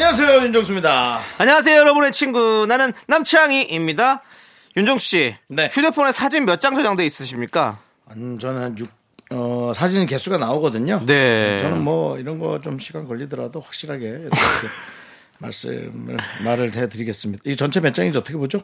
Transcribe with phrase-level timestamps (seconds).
[0.00, 1.20] 안녕하세요 윤정수입니다.
[1.38, 2.66] 안녕하세요, 여러분의 친구.
[2.68, 4.22] 나는 남창희입니다.
[4.76, 5.34] 윤정수 씨.
[5.48, 5.70] 네.
[5.72, 7.78] 휴대폰에 사진 몇 장 저장돼 있으십니까?
[8.14, 8.90] 음, 저는 한 6,
[9.30, 11.00] 어, 사진 개수가 나오거든요.
[11.06, 11.58] 네.
[11.60, 14.28] 저는 뭐 이런 거 좀 시간 걸리더라도 확실하게
[15.40, 17.42] 말씀을 말을 해드리겠습니다.
[17.46, 18.60] 이 전체 몇 장인지 어떻게 보죠?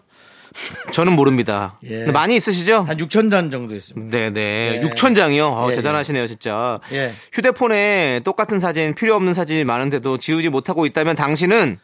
[0.90, 1.78] 저는 모릅니다.
[1.84, 2.06] 예.
[2.06, 2.82] 많이 있으시죠?
[2.82, 4.16] 한 6천 장 정도 있습니다.
[4.16, 4.40] 네네.
[4.40, 4.88] 예.
[4.88, 5.46] 6천 장이요?
[5.46, 6.80] 어, 예, 대단하시네요, 진짜.
[6.92, 7.10] 예.
[7.32, 11.78] 휴대폰에 똑같은 사진, 필요 없는 사진이 많은데도 지우지 못하고 있다면 당신은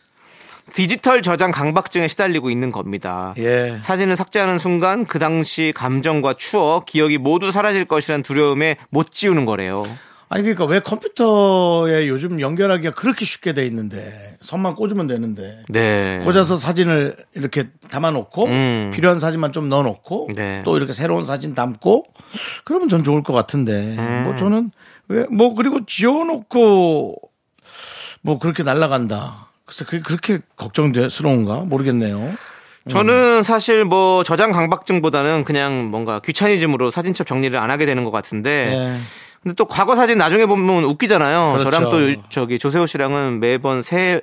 [0.75, 3.34] 디지털 저장 강박증에 시달리고 있는 겁니다.
[3.38, 3.78] 예.
[3.80, 9.86] 사진을 삭제하는 순간 그 당시 감정과 추억, 기억이 모두 사라질 것이라는 두려움에 못 지우는 거래요.
[10.30, 16.20] 아니 그러니까 왜 컴퓨터에 요즘 연결하기가 그렇게 쉽게 돼 있는데 선만 꽂으면 되는데 네.
[16.24, 18.90] 꽂아서 사진을 이렇게 담아놓고 음.
[18.94, 20.62] 필요한 사진만 좀 넣어놓고 네.
[20.64, 22.04] 또 이렇게 새로운 사진 담고
[22.64, 24.22] 그러면 전 좋을 것 같은데 음.
[24.24, 24.70] 뭐 저는
[25.08, 27.16] 왜 뭐 그리고 지워놓고
[28.20, 29.48] 뭐 그렇게 날라간다.
[29.64, 32.30] 그래서 그게 그렇게 걱정스러운가 모르겠네요.
[32.90, 38.66] 저는 사실 뭐 저장 강박증보다는 그냥 뭔가 귀차니즘으로 사진첩 정리를 안 하게 되는 것 같은데
[38.66, 38.96] 네.
[39.42, 41.53] 근데 또 과거 사진 나중에 보면 웃기잖아요.
[41.58, 41.70] 그렇죠.
[41.70, 44.20] 저랑 또 저기 조세호 씨랑은 매번 새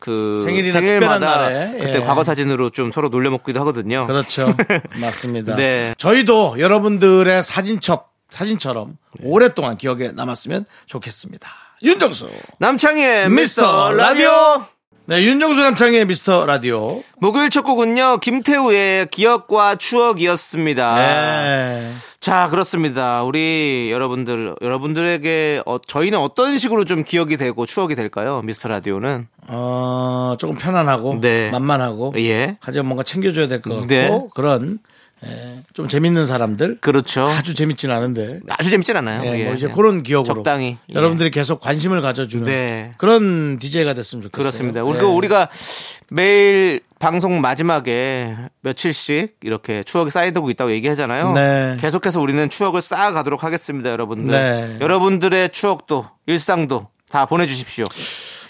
[0.00, 2.00] 그 생일이나 생일마다 날에, 그때 예.
[2.00, 4.06] 과거 사진으로 좀 서로 놀려 먹기도 하거든요.
[4.06, 4.54] 그렇죠.
[4.98, 5.54] 맞습니다.
[5.56, 5.94] 네.
[5.98, 11.48] 저희도 여러분들의 사진첩, 사진처럼 오랫동안 기억에 남았으면 좋겠습니다.
[11.82, 12.30] 윤정수.
[12.58, 14.64] 남창희의 미스터 라디오.
[15.10, 17.02] 네, 윤정수 남창의 미스터 라디오.
[17.18, 20.94] 목요일 첫 곡은요 김태우의 기억과 추억이었습니다.
[20.94, 21.82] 네.
[22.20, 23.24] 자 그렇습니다.
[23.24, 28.40] 우리 여러분들 여러분들에게 어, 저희는 어떤 식으로 좀 기억이 되고 추억이 될까요?
[28.44, 31.20] 미스터 라디오는 어, 조금 편안하고.
[31.20, 31.50] 네.
[31.50, 32.14] 만만하고.
[32.18, 33.86] 예 하지만 뭔가 챙겨줘야 될 것 같고.
[33.88, 34.16] 네.
[34.36, 34.78] 그런,
[35.26, 36.78] 예, 좀 재밌는 사람들.
[36.80, 37.24] 그렇죠.
[37.28, 38.40] 아주 재밌진 않은데.
[38.48, 39.22] 아주 재밌진 않아요.
[39.24, 39.44] 예, 예.
[39.44, 40.34] 뭐 이제 그런 기억으로.
[40.34, 40.94] 적당히 예.
[40.94, 42.44] 여러분들이 계속 관심을 가져주는.
[42.44, 42.92] 네.
[42.96, 44.42] 그런 DJ가 됐으면 좋겠어요.
[44.42, 44.80] 그렇습니다.
[44.80, 44.88] 네.
[44.88, 45.48] 우리가 우리가
[46.10, 51.32] 매일 방송 마지막에 며칠씩 이렇게 추억이 쌓이고 있다고 얘기하잖아요.
[51.32, 51.76] 네.
[51.80, 54.30] 계속해서 우리는 추억을 쌓아가도록 하겠습니다, 여러분들.
[54.30, 54.76] 네.
[54.80, 57.86] 여러분들의 추억도 일상도 다 보내주십시오.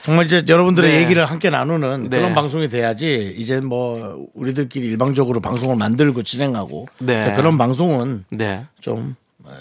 [0.03, 1.03] 정말 이제 여러분들의 네.
[1.03, 2.19] 얘기를 함께 나누는 네.
[2.19, 7.34] 그런 방송이 돼야지 이제 뭐 우리들끼리 일방적으로 방송을 만들고 진행하고 네.
[7.37, 8.65] 그런 방송은 네.
[8.81, 9.15] 좀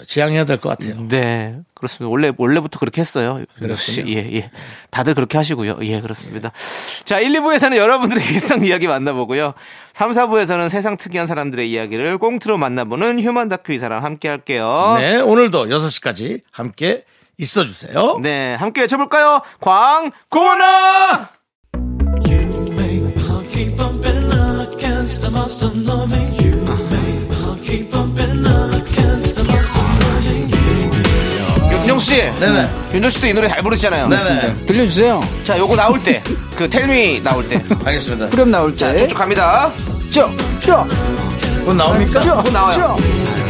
[0.06, 1.08] 지양해야 될 것 같아요.
[1.08, 2.10] 네, 그렇습니다.
[2.10, 3.42] 원래 원래부터 그렇게 했어요.
[3.58, 4.08] 그렇군요.
[4.10, 4.50] 예, 예.
[4.90, 5.78] 다들 그렇게 하시고요.
[5.82, 6.52] 예, 그렇습니다.
[7.04, 9.52] 자, 1, 2부에서는 여러분들의 일상 이야기 만나보고요.
[9.94, 14.94] 3, 4부에서는 세상 특이한 사람들의 이야기를 꽁트로 만나보는 휴먼 다큐 이 사람 함께 할게요.
[14.98, 17.04] 네, 오늘도 6시까지 함께
[17.40, 18.18] 있어 주세요.
[18.22, 19.40] 네, 함께 외쳐볼까요?
[19.60, 21.30] 광고나!
[31.70, 32.16] 윤정수 씨.
[32.40, 32.68] 네네.
[32.92, 34.08] 윤정수 씨도 이 노래 잘 부르시잖아요.
[34.08, 34.66] 네네.
[34.66, 35.20] 들려주세요.
[35.44, 36.22] 자, 요거 나올 때.
[36.56, 37.62] 그 텔미 나올 때.
[37.84, 38.28] 알겠습니다.
[38.28, 38.96] 그럼 나올 때.
[38.98, 39.72] 쭉쭉 갑니다.
[40.10, 40.30] 쭉,
[40.60, 40.86] 쭉,
[41.64, 42.20] 곧 나옵니까?
[42.20, 42.96] 쭉, 곧 나와요.
[42.98, 43.49] 쭉.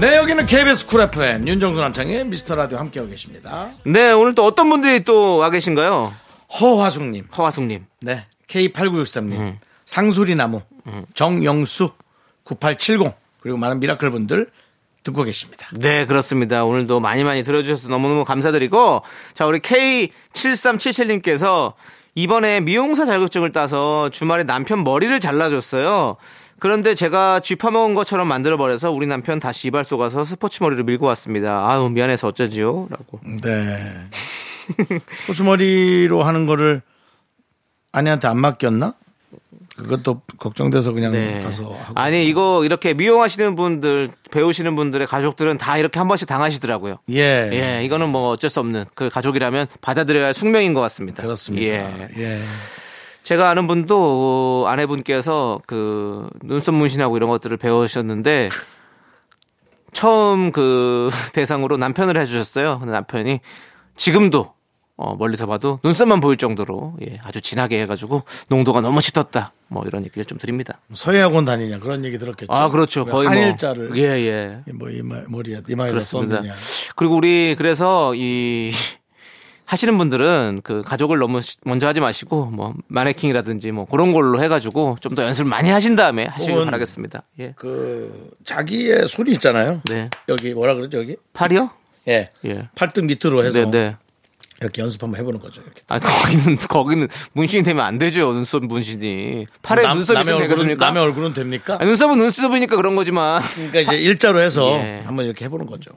[0.00, 4.68] 네 여기는 KBS 쿨 FM 윤정수 남창의 미스터 라디오 함께하고 계십니다 네, 오늘 또 어떤
[4.70, 6.12] 분들이 또 와 계신가요?
[6.60, 7.86] 허화숙님 허화숙님.
[8.00, 8.26] 네.
[8.48, 9.56] K8963님,
[9.86, 10.60] 상수리나무,
[11.14, 11.90] 정영수,
[12.44, 14.50] 9870, 그리고 많은 미라클 분들
[15.04, 15.66] 듣고 계십니다.
[15.72, 16.64] 네, 그렇습니다.
[16.64, 19.00] 오늘도 많이 많이 들어주셔서 너무너무 감사드리고,
[19.32, 21.72] 자, 우리 K7377님께서
[22.14, 26.16] 이번에 미용사 자격증을 따서 주말에 남편 머리를 잘라줬어요.
[26.58, 31.68] 그런데 제가 쥐 파먹은 것처럼 만들어버려서 우리 남편 다시 이발소 가서 스포츠 머리를 밀고 왔습니다.
[31.68, 32.86] 아유, 미안해서 어쩌지요?
[32.90, 33.18] 라고.
[33.42, 33.92] 네.
[35.10, 36.82] 스포츠 머리로 하는 거를
[37.90, 38.94] 아내한테 안 맡겼나?
[39.76, 41.42] 그것도 걱정돼서 그냥 네.
[41.42, 41.98] 가서 하고.
[41.98, 46.98] 아니 이거 이렇게 미용하시는 분들 배우시는 분들의 가족들은 다 이렇게 한 번씩 당하시더라고요.
[47.10, 47.48] 예.
[47.52, 51.22] 예, 이거는 뭐 어쩔 수 없는 그 가족이라면 받아들여야 할 숙명인 것 같습니다.
[51.22, 51.66] 그렇습니다.
[51.66, 52.08] 예.
[52.18, 52.38] 예.
[53.22, 58.48] 제가 아는 분도 어, 아내분께서 그 눈썹 문신하고 이런 것들을 배우셨는데
[59.92, 62.78] 처음 그 대상으로 남편을 해주셨어요.
[62.78, 63.40] 근데 남편이
[63.96, 64.52] 지금도
[65.04, 69.52] 어, 멀리서 봐도 눈썹만 보일 정도로 예, 아주 진하게 해가지고 농도가 너무 짙었다.
[69.66, 70.78] 뭐 이런 얘기를 좀 드립니다.
[70.92, 72.52] 서예학원 다니냐 그런 얘기 들었겠죠.
[72.52, 73.04] 아 그렇죠.
[73.04, 74.58] 거의 뭐 한일자를 예 예.
[74.72, 75.98] 뭐 이마 머리에 이마에다.
[75.98, 76.52] 썼느냐.
[76.94, 78.70] 그리고 우리 그래서 이
[79.64, 84.98] 하시는 분들은 그 가족을 너무 시- 먼저 하지 마시고 뭐 마네킹이라든지 뭐 그런 걸로 해가지고
[85.00, 87.22] 좀 더 연습을 많이 하신 다음에 하시길 바라겠습니다.
[87.40, 87.54] 예.
[87.56, 89.80] 그 자기의 손이 있잖아요.
[89.88, 90.10] 네.
[90.28, 91.16] 여기 뭐라 그러죠 여기?
[91.32, 91.70] 팔이요?
[92.08, 92.28] 예.
[92.44, 92.68] 예.
[92.74, 93.96] 팔뚝 밑으로 해서 네, 네.
[94.62, 95.60] 이렇게 연습 한번 해보는 거죠.
[95.62, 95.82] 이렇게.
[95.88, 98.32] 아 거기는 거기는 문신이 되면 안 되죠.
[98.32, 100.84] 눈썹 문신이 팔에 남- 눈썹이 남의 얼굴은 되겠습니까?
[100.86, 101.76] 남의 얼굴은 됩니까?
[101.80, 105.02] 아니, 눈썹은 눈썹이니까 그런 거지만 그러니까 이제 일자로 해서 예.
[105.04, 105.90] 한번 이렇게 해보는 거죠.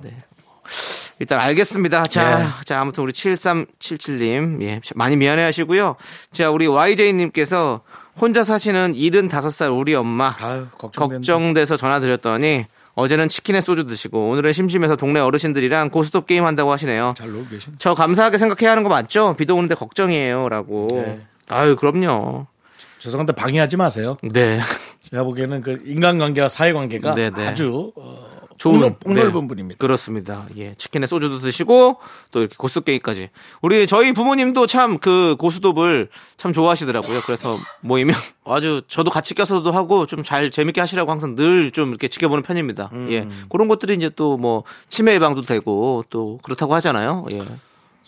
[1.19, 2.07] 일단 알겠습니다.
[2.07, 2.45] 자, 네.
[2.65, 5.95] 자 아무튼 우리 7377님 예 많이 미안해 하시고요.
[6.31, 7.81] 자 우리 YJ님께서
[8.19, 10.67] 혼자 사시는 75살 우리 엄마 아유.
[10.77, 12.65] 걱정돼서 전화 드렸더니
[12.95, 17.13] 어제는 치킨에 소주 드시고 오늘은 심심해서 동네 어르신들이랑 고스톱 게임 한다고 하시네요.
[17.17, 17.75] 잘 놀고 계신.
[17.77, 19.35] 저 감사하게 생각해야 하는 거 맞죠?
[19.37, 20.87] 비도 오는데 걱정이에요라고.
[20.91, 21.21] 네.
[21.49, 22.47] 아유 그럼요.
[22.99, 24.17] 죄송한데 방해하지 마세요.
[24.23, 24.61] 네.
[25.01, 27.47] 제가 보기에는 그 인간관계와 사회관계가 네, 네.
[27.47, 28.25] 아주 어,
[28.57, 29.47] 좋은 폭넓- 폭넓은 네.
[29.47, 29.77] 분입니다.
[29.79, 30.47] 그렇습니다.
[30.57, 31.97] 예, 치킨에 소주도 드시고
[32.31, 33.29] 또 이렇게 고스톱 게임까지.
[33.61, 37.21] 우리 저희 부모님도 참 그 고스톱을 참 좋아하시더라고요.
[37.25, 38.15] 그래서 모이면
[38.45, 42.89] 아주 저도 같이 껴서도 하고 좀 잘 재밌게 하시라고 항상 늘 좀 이렇게 지켜보는 편입니다.
[42.93, 43.07] 음.
[43.11, 47.25] 예, 그런 것들이 이제 또 뭐 치매 예방도 되고 또 그렇다고 하잖아요.
[47.33, 47.43] 예,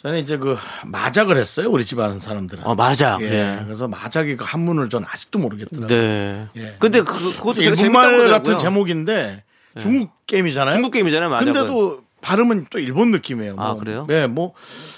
[0.01, 0.55] 저는 이제 그
[0.85, 2.65] 마작을 했어요 우리 집안 사람들은.
[2.65, 3.17] 어 맞아.
[3.21, 3.25] 예.
[3.25, 3.59] 예.
[3.65, 5.87] 그래서 마작이 그 한문을 전 아직도 모르겠더라고요.
[5.87, 6.47] 네.
[6.55, 6.75] 예.
[6.79, 8.31] 근데 그, 그것도 되게 재밌다고 일본말 그러더라고요.
[8.31, 9.43] 같은 제목인데
[9.79, 10.71] 중국 게임이잖아요.
[10.73, 11.29] 중국 게임이잖아요.
[11.29, 11.45] 맞아.
[11.45, 13.55] 근데도 발음은 또 일본 느낌이에요.
[13.57, 13.79] 아, 뭐.
[13.79, 14.05] 그래요?
[14.07, 14.53] 네, 뭐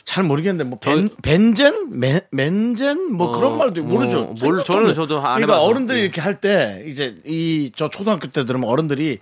[0.06, 4.20] 잘 모르겠는데 뭐 벤, 벤젠, 맨, 맨젠 뭐 어, 그런 말도 모르죠.
[4.22, 5.64] 어, 뭘- 저는 저도 안 그러니까 해봐서.
[5.66, 6.04] 어른들이 예.
[6.04, 9.20] 이렇게 할 때 이제 이 저 초등학교 때 들으면 어른들이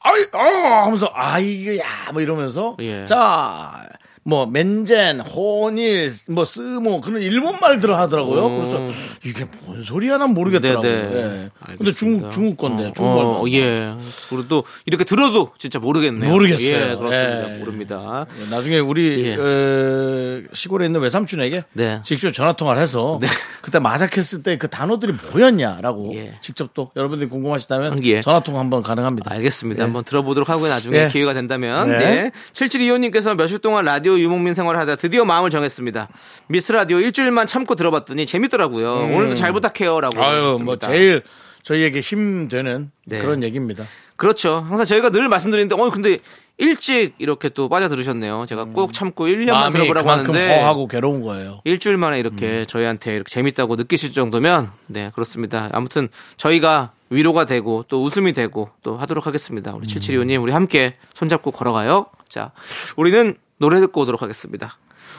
[0.00, 3.04] 아이 아 하면서 아 이거 야 뭐 이러면서 예.
[3.06, 3.88] 자.
[4.24, 8.46] 뭐 맨젠, 호닐, 뭐 쓰모 그런 일본 말들을 하더라고요.
[8.46, 8.58] 음.
[8.64, 10.82] 그래서 이게 뭔 소리야 난 모르겠더라고요.
[10.82, 11.16] 네네.
[11.16, 11.20] 예.
[11.20, 11.98] 근데 알겠습니다.
[11.98, 13.94] 중국 중국 건데 어, 중국말도 어, 예.
[14.28, 16.30] 그리고 또 이렇게 들어도 진짜 모르겠네요.
[16.30, 16.66] 모르겠어요.
[16.76, 17.54] 예, 그렇습니다.
[17.54, 17.58] 예.
[17.58, 18.26] 모릅니다.
[18.50, 19.34] 나중에 우리 예.
[19.36, 22.00] 어, 시골에 있는 외삼촌에게 네.
[22.04, 23.18] 직접 전화 통화를 해서
[23.60, 26.34] 그때 마작했을 때 그 단어들이 뭐였냐라고 예.
[26.40, 28.20] 직접 또 여러분들이 궁금하시다면 예.
[28.20, 29.32] 전화 통화 한번 가능합니다.
[29.34, 29.82] 알겠습니다.
[29.82, 30.68] 한번 들어보도록 하고요.
[30.68, 31.08] 나중에 예.
[31.08, 31.88] 기회가 된다면.
[31.90, 31.98] 네.
[31.98, 32.30] 네.
[32.52, 36.08] 7725님께서 몇 주 동안 라디오 유목민 생활을 하다 드디어 마음을 정했습니다.
[36.48, 39.10] 미스 라디오 일주일만 참고 들어봤더니 재밌더라고요.
[39.14, 40.00] 오늘도 잘 부탁해요.
[40.00, 40.16] 라고.
[40.18, 40.22] 음.
[40.22, 40.88] 아유 뭐 하셨습니다.
[40.88, 41.22] 제일
[41.62, 43.18] 저희에게 힘 되는 네.
[43.20, 43.84] 그런 얘기입니다.
[44.16, 44.64] 그렇죠.
[44.68, 46.18] 항상 저희가 늘 말씀드리는데, 어, 근데
[46.58, 48.46] 일찍 이렇게 또 빠져 들으셨네요.
[48.46, 49.46] 제가 꼭 참고 1년만 음.
[49.46, 50.60] 마음이 들어보라고 그만큼 하는데.
[50.60, 51.60] 허하고 괴로운 거예요.
[51.64, 55.70] 일주일 만에 이렇게 저희한테 이렇게 재밌다고 느끼실 정도면 네 그렇습니다.
[55.72, 59.72] 아무튼 저희가 위로가 되고 또 웃음이 되고 또 하도록 하겠습니다.
[59.74, 62.06] 우리 7725님 우리 함께 손잡고 걸어가요.
[62.28, 62.52] 자
[62.96, 64.72] 우리는 노래 듣고 오도록 하겠습니다.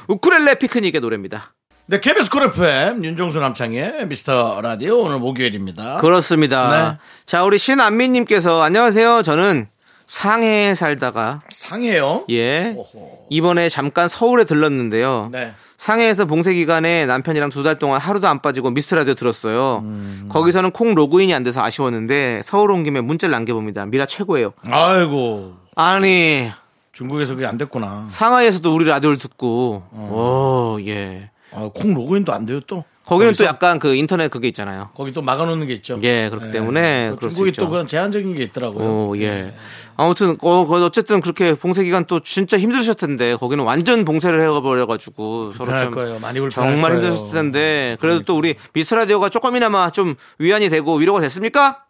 [0.10, 1.54] 우쿨렐레 피크닉의 노래입니다.
[1.88, 5.98] 네, KBS 쿨 FM 윤정수 남창희의 미스터 라디오 오늘 목요일입니다.
[5.98, 6.70] 그렇습니다.
[6.92, 6.98] 네.
[7.26, 9.22] 자 우리 신안민님께서 안녕하세요.
[9.22, 9.68] 저는
[10.06, 12.26] 상해에 살다가 상해요.
[12.32, 13.28] 예 오호.
[13.30, 15.30] 이번에 잠깐 서울에 들렀는데요.
[15.32, 15.54] 네.
[15.78, 19.80] 상해에서 봉쇄 기간에 남편이랑 두 달 동안 하루도 안 빠지고 미스 라디오 들었어요.
[19.86, 20.28] 음.
[20.30, 23.86] 거기서는 콩 로그인이 안 돼서 아쉬웠는데 서울 온 김에 문자를 남겨봅니다.
[23.86, 24.52] 미라 최고예요.
[24.70, 26.52] 아이고 아니
[26.94, 28.06] 중국에서 그게 안 됐구나.
[28.10, 31.32] 상하이에서도 우리 라디오를 듣고 오 예.
[31.52, 32.84] 아, 콩 로그인도 안 돼요 또.
[33.06, 33.46] 거기는 또 거기서?
[33.46, 34.90] 약간 그 인터넷 그게 있잖아요.
[34.96, 36.00] 거기 또 막아놓는 게 있죠.
[36.04, 37.58] 예, 그렇기 때문에 또 그럴 수 중국이.
[37.60, 39.10] 또 그런 제한적인 게 있더라고요.
[39.10, 39.54] 오 예.
[39.98, 45.78] 아무튼 어그 어쨌든 그렇게 봉쇄 기간 또 진짜 힘드셨을 텐데 거기는 완전 봉쇄를 해버려가지고 서로
[45.78, 46.20] 좀 거예요.
[46.20, 47.06] 많이 정말 거예요.
[47.08, 51.84] 힘드셨을 텐데 그래도 또 우리 미스 라디오가 조금이나마 좀 위안이 되고 위로가 됐습니까?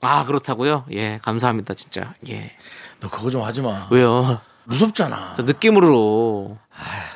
[0.00, 0.86] 아 그렇다고요?
[0.92, 2.50] 예 감사합니다 진짜 예
[3.00, 3.86] 너 그거 좀 하지 마.
[3.90, 4.40] 왜요?
[4.64, 5.34] 무섭잖아.
[5.36, 6.56] 저 느낌으로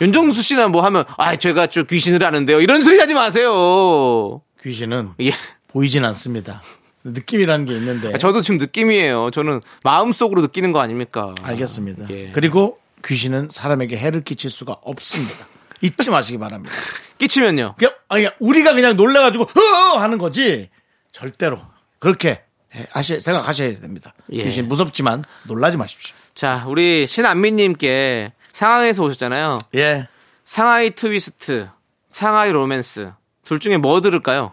[0.01, 5.31] 윤정수 씨나 뭐 하면 아 제가 좀 귀신을 아는데요 이런 소리 하지 마세요 귀신은 예
[5.69, 6.63] 보이진 않습니다.
[7.05, 8.17] 느낌이라는 게 있는데.
[8.19, 12.07] 저도 지금 느낌이에요 저는 마음속으로 느끼는 거 아닙니까 알겠습니다.
[12.11, 12.31] 예.
[12.33, 15.47] 그리고 귀신은 사람에게 해를 끼칠 수가 없습니다.
[15.83, 16.75] 잊지 마시기 바랍니다.
[17.19, 20.71] 끼치면요 그냥, 아니, 우리가 그냥 놀래가지고, 허 하는 거지.
[21.13, 21.61] 절대로.
[21.99, 22.43] 그렇게 해-
[22.91, 24.15] 하시, 생각하셔야 됩니다.
[24.33, 24.45] 예.
[24.45, 26.15] 귀신 무섭지만 놀라지 마십시오.
[26.35, 29.61] 자, 우리 신안미님께 상하이에서 오셨잖아요.
[29.77, 30.09] 예.
[30.45, 31.69] 상하이 트위스트,
[32.11, 33.13] 상하이 로맨스.
[33.45, 34.53] 둘 중에 뭐 들을까요?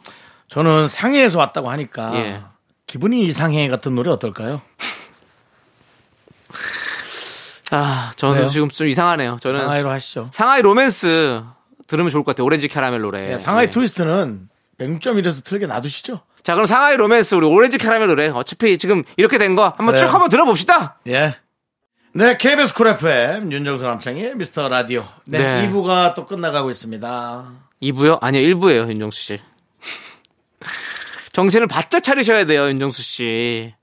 [0.50, 2.42] 저는 상해에서 왔다고 하니까 예.
[2.88, 4.62] 기분이 이상해 같은 노래 어떨까요?
[7.72, 8.50] 아, 저는 왜요?
[8.50, 9.38] 지금 좀 이상하네요.
[9.42, 10.30] 저는 상하이, 상하이로 하시죠.
[10.62, 11.42] 로맨스
[11.88, 12.46] 들으면 좋을 것 같아요.
[12.46, 13.34] 오렌지 캐러멜 노래.
[13.34, 13.70] 예, 상하이 예.
[13.70, 16.22] 트위스트는 106.1에서 틀게 놔두시죠.
[16.43, 18.27] 자, 그럼 상하이 로맨스 우리 오렌지 캐러멜 노래.
[18.29, 20.07] 어차피 지금 이렇게 된 거 한번 그래요.
[20.07, 20.98] 쭉 한번 들어봅시다.
[21.07, 21.36] 예.
[22.13, 25.05] 네, KBS 쿨 FM 윤정수 남창희의 미스터 라디오.
[25.25, 25.69] 네, 네.
[25.69, 27.45] 2부가 또 끝나가고 있습니다.
[27.83, 28.17] 2부요?
[28.21, 29.39] 아니요, 1부예요, 윤정수 씨.
[31.31, 33.74] 정신을 바짝 차리셔야 돼요, 윤정수 씨.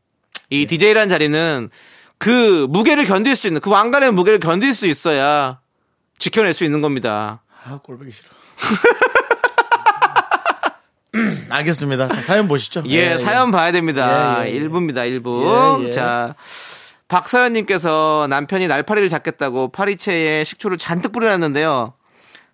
[0.50, 1.70] 이 DJ라는 자리는
[2.18, 5.60] 그 무게를 견딜 수 있는, 그 왕관의 무게를 견딜 수 있어야
[6.18, 7.42] 지켜낼 수 있는 겁니다.
[7.64, 8.28] 아, 꼴보기 싫어.
[11.18, 12.08] 음, 알겠습니다.
[12.08, 12.82] 자, 사연 보시죠.
[12.88, 14.44] 예, 사연 봐야 됩니다.
[14.46, 14.60] 예, 예, 예.
[14.60, 15.80] 1부입니다, 1부.
[15.82, 15.90] 예, 예.
[15.90, 16.34] 자,
[17.08, 21.94] 박서연님께서 남편이 날파리를 잡겠다고 파리채에 식초를 잔뜩 뿌려놨는데요.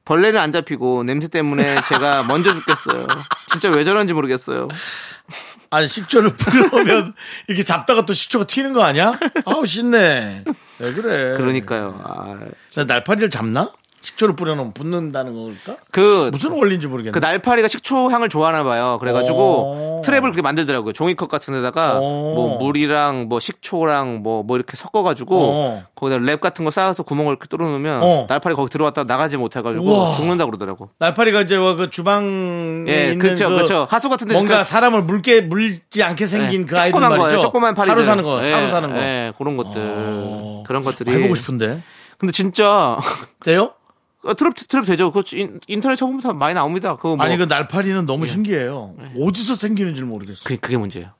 [0.04, 3.06] 벌레는 안 잡히고 냄새 때문에 제가 먼저 죽겠어요.
[3.50, 4.68] 진짜 왜 저런지 모르겠어요.
[5.71, 7.14] 아니, 식초를 뿌려놓으면
[7.49, 9.18] 이렇게 잡다가 또 식초가 튀는 거 아니야?
[9.44, 10.44] 아우, 신네.
[10.78, 11.37] 왜 그래?
[11.37, 12.00] 그러니까요.
[12.04, 12.38] 아,
[12.71, 13.73] 자, 날파리를 잡나?
[14.04, 15.80] 식초를 뿌려놓으면 붙는다는 걸까?
[15.90, 17.12] 그, 무슨 원리인지 모르겠네.
[17.12, 18.99] 그 날파리가 식초 향을 좋아하나 봐요.
[19.00, 20.02] 그래가지고 오.
[20.04, 20.92] 트랩을 그렇게 만들더라고요.
[20.92, 22.34] 종이컵 같은 데다가 오.
[22.34, 25.84] 뭐 물이랑 뭐 식초랑 뭐, 뭐 이렇게 섞어가지고 어.
[25.94, 28.26] 거기다 랩 같은 거 쌓아서 구멍을 이렇게 뚫어놓으면 어.
[28.28, 30.12] 날파리 거기 들어갔다 나가지 못해가지고 우와.
[30.12, 30.90] 죽는다 그러더라고.
[30.99, 33.87] 날파리가 이제 그 주방에 예, 있는 그쵸, 그 그쵸.
[33.88, 37.25] 하수 같은 데서 뭔가 그- 사람을 물게 물지 않게 생긴 예, 그 아이들 조그만 말이죠.
[37.26, 37.40] 거예요.
[37.40, 37.90] 조그만 파리들.
[37.96, 38.99] 하루 사는 거, 예, 하루 사는 거.
[39.00, 39.73] 예, 그런 것들.
[39.78, 40.62] 어.
[40.66, 41.11] 그런 것들이.
[41.11, 41.80] 해보고 싶은데.
[42.18, 42.99] 근데 진짜
[43.44, 43.73] 돼요?
[44.25, 45.11] 어, 트랩 트랩 되죠.
[45.11, 46.97] 그 인- 인터넷 쳐보면 다 많이 나옵니다.
[46.97, 48.95] 그거 뭐 아니 그 날파리는 너무 신기해요.
[49.21, 50.43] 어디서 생기는지 모르겠어.
[50.45, 51.11] 그, 그게 문제예요.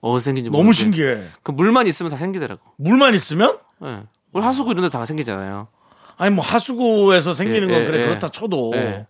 [0.00, 0.82] 어디서 생긴지 너무 모르겠어요.
[0.84, 1.22] 신기해.
[1.42, 2.60] 그 물만 있으면 다 생기더라고.
[2.76, 4.02] 물만 있으면 예.
[4.32, 5.68] 우리 하수구 이런 데 다 생기잖아요.
[6.16, 8.06] 아니 뭐 하수구에서 생기는 예, 건 예, 그래 예.
[8.06, 9.06] 그렇다 쳐도 예.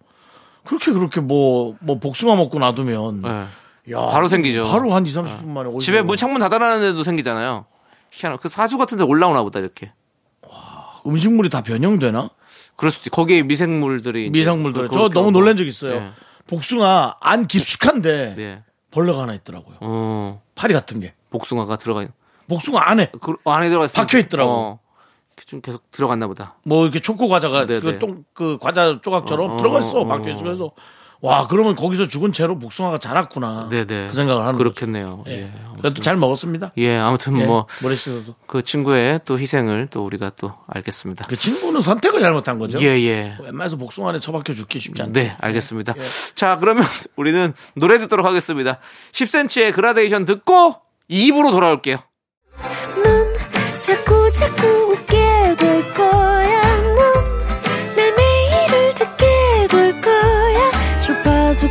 [0.64, 3.92] 그렇게 그렇게 뭐뭐 복숭아 먹고 놔두면 예.
[3.92, 4.64] 야, 바로 생기죠.
[4.64, 7.64] 바로 한 2, 30분 만에 집에 문 창문 닫아놨는데도 생기잖아요.
[8.12, 8.37] 희한하.
[8.37, 9.92] 그 사주 같은 데 올라오나 보다 이렇게.
[11.06, 12.28] 음식물이 다 변형되나?
[12.80, 14.88] 그럴 수도 있 거기에 미생물들이 미생물들.
[14.88, 15.30] 그- 저 너무 오고.
[15.32, 15.92] 놀란 적 있어요.
[15.96, 16.10] 예.
[16.46, 18.62] 복숭아 안 깊숙한데 네.
[18.90, 19.76] 벌레가 하나 있더라고요.
[19.80, 20.40] 어.
[20.54, 21.12] 파리 같은 게.
[21.28, 22.08] 복숭아가 들어가 있.
[22.49, 24.50] 복숭아 안에 그 안에 들어가 있 박혀 있더라고.
[24.50, 24.78] 어.
[25.46, 26.54] 좀 계속 들어갔나 보다.
[26.64, 27.99] 뭐 이렇게 초코 과자가 네, 그 네.
[27.99, 30.44] 똥그 과자 조각처럼 어, 들어가 어, 있어 어, 박혀 있어 어.
[30.44, 30.70] 그래서
[31.22, 33.68] 와 그러면 거기서 죽은 채로 복숭아가 자랐구나.
[33.70, 34.08] 네네.
[34.08, 34.58] 그 생각을 하는 거죠.
[34.58, 35.24] 그렇겠네요.
[35.28, 35.42] 예.
[35.42, 35.52] 예.
[35.78, 36.72] 그래도 잘 먹었습니다.
[36.78, 37.44] 예, 아무튼 예.
[37.44, 38.34] 뭐 모래 씻어서.
[38.46, 41.26] 그 친구의 또 희생을 또 우리가 또 알겠습니다.
[41.26, 42.78] 그 친구는 선택을 잘못한 거죠.
[42.80, 43.36] 예, 예.
[43.40, 45.12] 웬만해서 복숭아 안에 처박혀 죽기 쉽지 않죠.
[45.12, 45.94] 네, 알겠습니다.
[45.98, 46.02] 예.
[46.34, 46.84] 자, 그러면
[47.16, 48.78] 우리는 노래 듣도록 하겠습니다.
[49.12, 50.76] 10cm의 그라데이션 듣고
[51.10, 51.96] 2부로 돌아올게요.
[53.02, 53.34] 넌
[53.80, 56.69] 자꾸 자꾸 웃게 될 거야.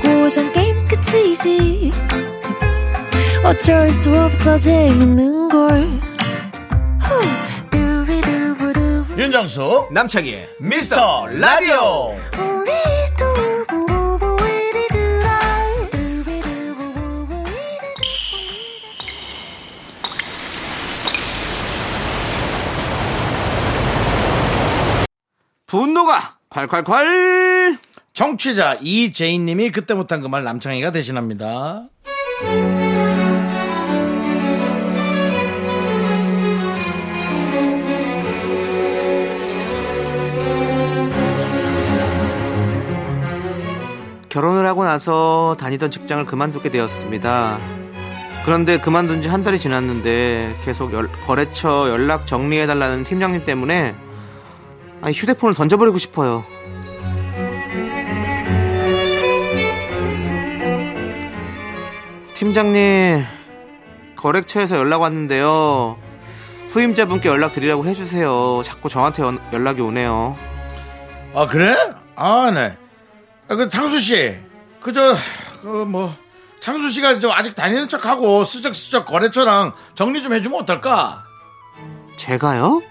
[0.01, 1.91] 고정 게임 끝이지.
[3.43, 5.99] 어쩔 수 없어 재밌는 걸.
[9.17, 12.15] 윤정수 남창희의 미스터 라디오.
[25.65, 27.77] 분노가 콸콸콸!
[28.19, 31.87] 정취자 이재인님이 그때 못한 그 말 남창희가 대신합니다.
[44.29, 47.57] 결혼을 하고 나서 다니던 직장을 그만두게 되었습니다.
[48.45, 53.95] 그런데 그만둔 지 한 달이 지났는데 계속 열- 거래처 연락 정리해달라는 팀장님 때문에
[55.01, 56.43] 아니, 휴대폰을 던져버리고 싶어요.
[62.43, 63.25] 팀장님,
[64.15, 65.97] 거래처에서 연락 왔는데요.
[66.69, 68.61] 후임자분께 연락 드리라고 해주세요.
[68.63, 70.37] 자꾸 저한테 연- 연락이 오네요.
[71.35, 71.75] 아 그래?
[72.15, 72.77] 아 네.
[73.49, 74.37] 아, 그 창수 씨,
[74.79, 75.15] 그저
[75.61, 76.15] 그 뭐
[76.61, 81.25] 창수 씨가 좀 아직 다니는 척하고 슬쩍슬쩍 거래처랑 정리 좀 해주면 어떨까?
[82.15, 82.81] 제가요?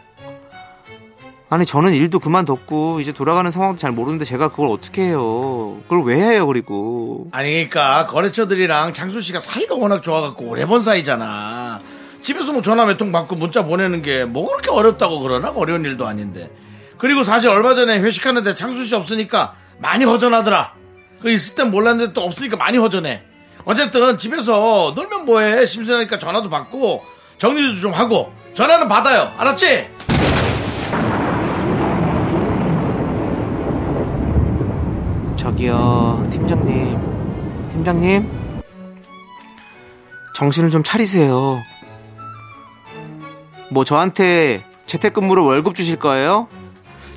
[1.50, 5.78] 아니 저는 일도 그만뒀고 이제 돌아가는 상황도 잘 모르는데 제가 그걸 어떻게 해요?
[5.84, 6.46] 그걸 왜 해요?
[6.46, 11.80] 그리고 아니 그러니까 거래처들이랑 창수 씨가 사이가 워낙 좋아갖고 오래 본 사이잖아.
[12.20, 16.06] 집에서 뭐 전화 몇 통 받고 문자 보내는 게 뭐 그렇게 어렵다고 그러나 어려운 일도
[16.06, 16.50] 아닌데.
[16.98, 20.74] 그리고 사실 얼마 전에 회식하는데 창수 씨 없으니까 많이 허전하더라.
[21.22, 23.22] 그 있을 땐 몰랐는데 또 없으니까 많이 허전해.
[23.64, 27.02] 어쨌든 집에서 놀면 뭐해 심심하니까 전화도 받고
[27.38, 29.32] 정리도 좀 하고 전화는 받아요.
[29.38, 29.88] 알았지?
[35.38, 38.62] 저기요 팀장님, 팀장님
[40.34, 41.62] 정신을 좀 차리세요.
[43.70, 46.48] 뭐 저한테 재택근무로 월급 주실 거예요?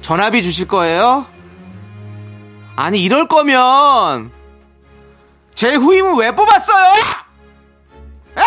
[0.02, 1.26] 전화비 주실 거예요?
[2.76, 4.32] 아니 이럴 거면
[5.54, 6.94] 제 후임은 왜 뽑았어요?
[8.38, 8.42] 에?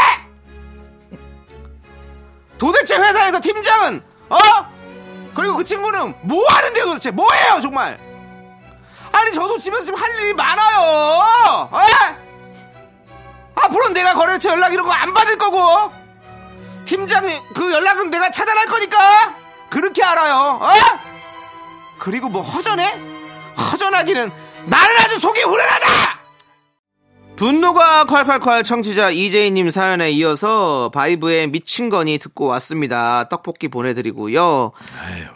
[2.59, 4.38] 도대체 회사에서 팀장은 어?
[5.35, 8.13] 그리고 그 친구는 뭐 하는데요 도대체 뭐예요 정말?
[9.14, 11.71] 아니 저도 집에서 지금 할 일이 많아요.
[11.73, 12.16] 에?
[13.54, 15.92] 앞으로 내가 거래처 연락 이런 거 안 받을 거고
[16.85, 19.35] 팀장 그 연락은 내가 차단할 거니까
[19.71, 20.59] 그렇게 알아요.
[20.61, 20.71] 어?
[21.99, 22.92] 그리고 뭐 허전해?
[23.56, 24.30] 허전하기는
[24.66, 25.87] 나는 아주 속이 후련하다.
[27.37, 33.28] 분노가 콸콸콸 청취자 이재희님 사연에 이어서 바이브의 미친 거니 듣고 왔습니다.
[33.28, 34.73] 떡볶이 보내드리고요.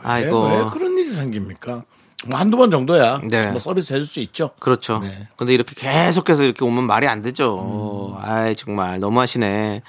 [0.04, 0.46] 아이고.
[0.48, 1.82] 왜, 왜 그런 일이 생깁니까?
[2.26, 3.20] 뭐 한두 번 정도야.
[3.24, 3.46] 네.
[3.46, 4.50] 뭐 서비스 해줄 수 있죠.
[4.58, 4.98] 그렇죠.
[4.98, 5.28] 네.
[5.36, 8.14] 근데 이렇게 계속해서 이렇게 오면 말이 안 되죠.
[8.16, 8.20] 음.
[8.20, 9.82] 아이, 정말 너무하시네.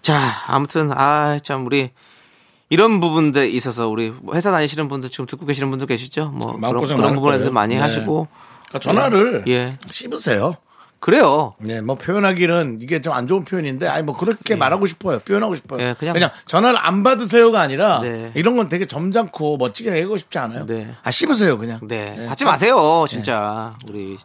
[0.00, 1.90] 자, 아무튼, 아, 참, 우리,
[2.68, 6.30] 이런 부분들에 있어서 우리 회사 다니시는 분들 지금 듣고 계시는 분들 계시죠?
[6.30, 7.52] 뭐, 그런, 그런 부분에 대해서.
[7.52, 7.80] 많이 네.
[7.80, 8.28] 하시고.
[8.68, 9.76] 그러니까 전화를 예.
[9.90, 10.54] 씹으세요.
[11.00, 11.54] 그래요.
[11.58, 15.18] 네, 뭐 표현하기는 이게 좀 안 좋은 표현인데, 아니 뭐 그렇게 말하고 싶어요.
[15.20, 15.80] 표현하고 싶어요.
[15.80, 18.32] 예, 그냥- 그냥, 전화를 안 받으세요가 아니라 네.
[18.36, 20.66] 이런 건 되게 점잖고 멋지게 얘기하고 싶지 않아요.
[20.66, 20.94] 네.
[21.02, 21.80] 아 씹으세요 그냥.
[21.88, 22.14] 네.
[22.16, 22.26] 네.
[22.26, 23.76] 하지 마세요, 진짜.
[23.88, 24.16] 우리.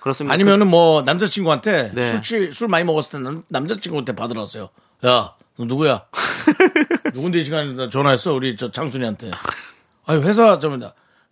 [0.00, 0.34] 그렇습니다.
[0.34, 2.10] 아니면은 뭐 남자친구한테 네.
[2.10, 4.68] 술, 취- 술 많이 먹었을 때 남, 남자친구한테 받으라세요.
[5.06, 6.04] 야, 너 누구야?
[7.14, 8.32] 누군데 이 시간에 나 전화했어?
[8.34, 9.30] 우리 저 장순이한테.
[10.06, 10.80] 아유 회사 좀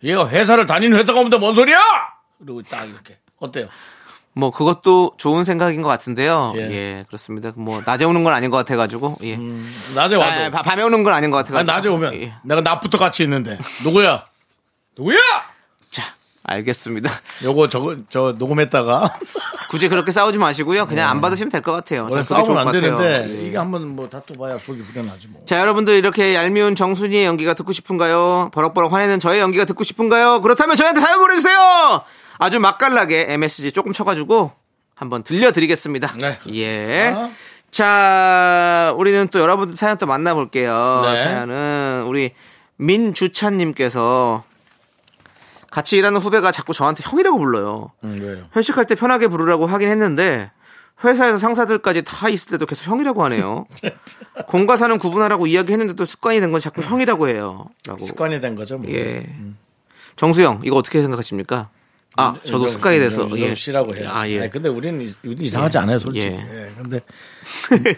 [0.03, 1.77] 얘가 회사를 다니는 회사가 없는데 뭔 소리야?
[2.39, 3.67] 그리고 딱 이렇게 어때요?
[4.37, 6.53] 뭐 그것도 좋은 생각인 것 같은데요.
[6.57, 6.59] 예.
[6.61, 7.53] 예, 그렇습니다.
[7.55, 9.15] 뭐 낮에 오는 건 아닌 것 같아가지고.
[9.23, 9.37] 예.
[9.95, 11.71] 낮에 와도 아, 바- 밤에 오는 건 아닌 것 아니, 같아가지고.
[11.75, 12.33] 낮에 오면 예.
[12.43, 14.23] 내가 낮부터 같이 있는데 누구야?
[14.97, 15.17] 누구야?
[15.89, 16.03] 자,
[16.43, 17.09] 알겠습니다.
[17.43, 19.09] 요거 저거 저 녹음했다가
[19.71, 20.85] 굳이 그렇게 싸우지 마시고요.
[20.85, 22.07] 그냥 안 받으시면 될 것 같아요.
[22.09, 22.71] 원래 싸우면 안.
[22.73, 23.47] 되는데 예.
[23.47, 25.43] 이게 한번 뭐 다퉈봐야 속이 후련하지 뭐.
[25.45, 28.51] 자, 여러분들 이렇게 얄미운 정순이의 연기가 듣고 싶은가요?
[28.53, 30.41] 버럭버럭 화내는 저의 연기가 듣고 싶은가요?
[30.41, 32.03] 그렇다면 저희한테 사연 보내주세요!
[32.37, 34.51] 아주 맛깔나게 MSG 조금 쳐가지고
[34.95, 36.13] 한번 들려드리겠습니다.
[36.19, 36.39] 네.
[36.53, 37.13] 예.
[37.15, 37.29] 아.
[37.71, 41.01] 자, 우리는 또 여러분들 사연 또 만나볼게요.
[41.03, 41.23] 네.
[41.23, 42.31] 사연은 우리
[42.77, 44.43] 민주찬님께서
[45.71, 47.91] 같이 일하는 후배가 자꾸 저한테 형이라고 불러요.
[48.05, 48.45] 음, 왜요?
[48.55, 50.51] 회식할 때 편하게 부르라고 하긴 했는데
[51.03, 53.65] 회사에서 상사들까지 다 있을 때도 계속 형이라고 하네요.
[54.47, 57.65] 공과 사는 구분하라고 이야기했는데도 습관이 된 건 자꾸 형이라고 해요.
[57.87, 58.05] 라고.
[58.05, 58.77] 습관이 된 거죠.
[58.77, 58.89] 뭐.
[58.89, 59.25] 예.
[60.15, 61.67] 정수영 이거 어떻게 생각하십니까?
[62.17, 63.49] 아, 저도 습관이 돼서 예.
[63.49, 63.55] 예.
[63.55, 64.09] 씨라고 해요.
[64.11, 64.39] 아, 예.
[64.41, 66.27] 아니, 근데 우리는 이- 이상하지 않아요, 솔직히.
[66.27, 66.31] 예.
[66.39, 66.69] 예.
[66.81, 67.01] 근데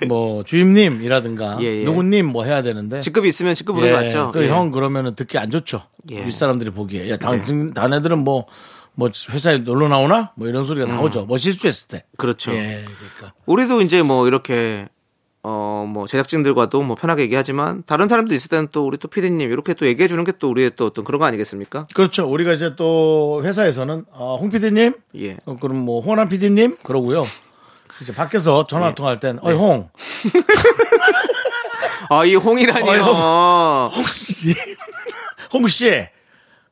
[0.07, 1.83] 뭐 주임님이라든가 예, 예.
[1.83, 2.99] 누구님 뭐 해야 되는데.
[3.01, 4.31] 직급이 있으면 직급 부르는 거 맞죠?
[4.33, 4.49] 그 예.
[4.49, 5.83] 형 그러면은 듣기 안 좋죠.
[6.11, 6.25] 예.
[6.25, 7.09] 윗사람들이 보기에.
[7.11, 7.41] 야, 당,
[7.73, 8.45] 다네들은 뭐,
[8.95, 10.31] 뭐 회사에 놀러 나오나?
[10.35, 11.25] 뭐 이런 소리가 나오죠.
[11.25, 11.97] 뭐 실수했을 때.
[11.97, 12.15] 음.
[12.17, 12.53] 그렇죠.
[12.53, 13.33] 예, 그러니까.
[13.45, 14.87] 우리도 이제 뭐 이렇게
[15.49, 19.73] 어 뭐 제작진들과도 뭐 편하게 얘기하지만 다른 사람도 있을 때는 또 우리 또 피디님 이렇게
[19.73, 21.87] 또 얘기해 주는 게 또 우리의 또 어떤 그런 거 아니겠습니까?
[21.95, 22.27] 그렇죠.
[22.29, 25.37] 우리가 이제 또 회사에서는 어, 홍 PD님, 예.
[25.45, 27.25] 어, 그럼 뭐 홍남 PD님 그러고요.
[28.01, 28.69] 이제 밖에서 예.
[28.69, 29.89] 전화 통화할 땐, 어이 홍,
[32.09, 33.89] 아, 이 홍이라니요.
[33.95, 34.53] 혹시
[35.53, 36.07] 홍 씨,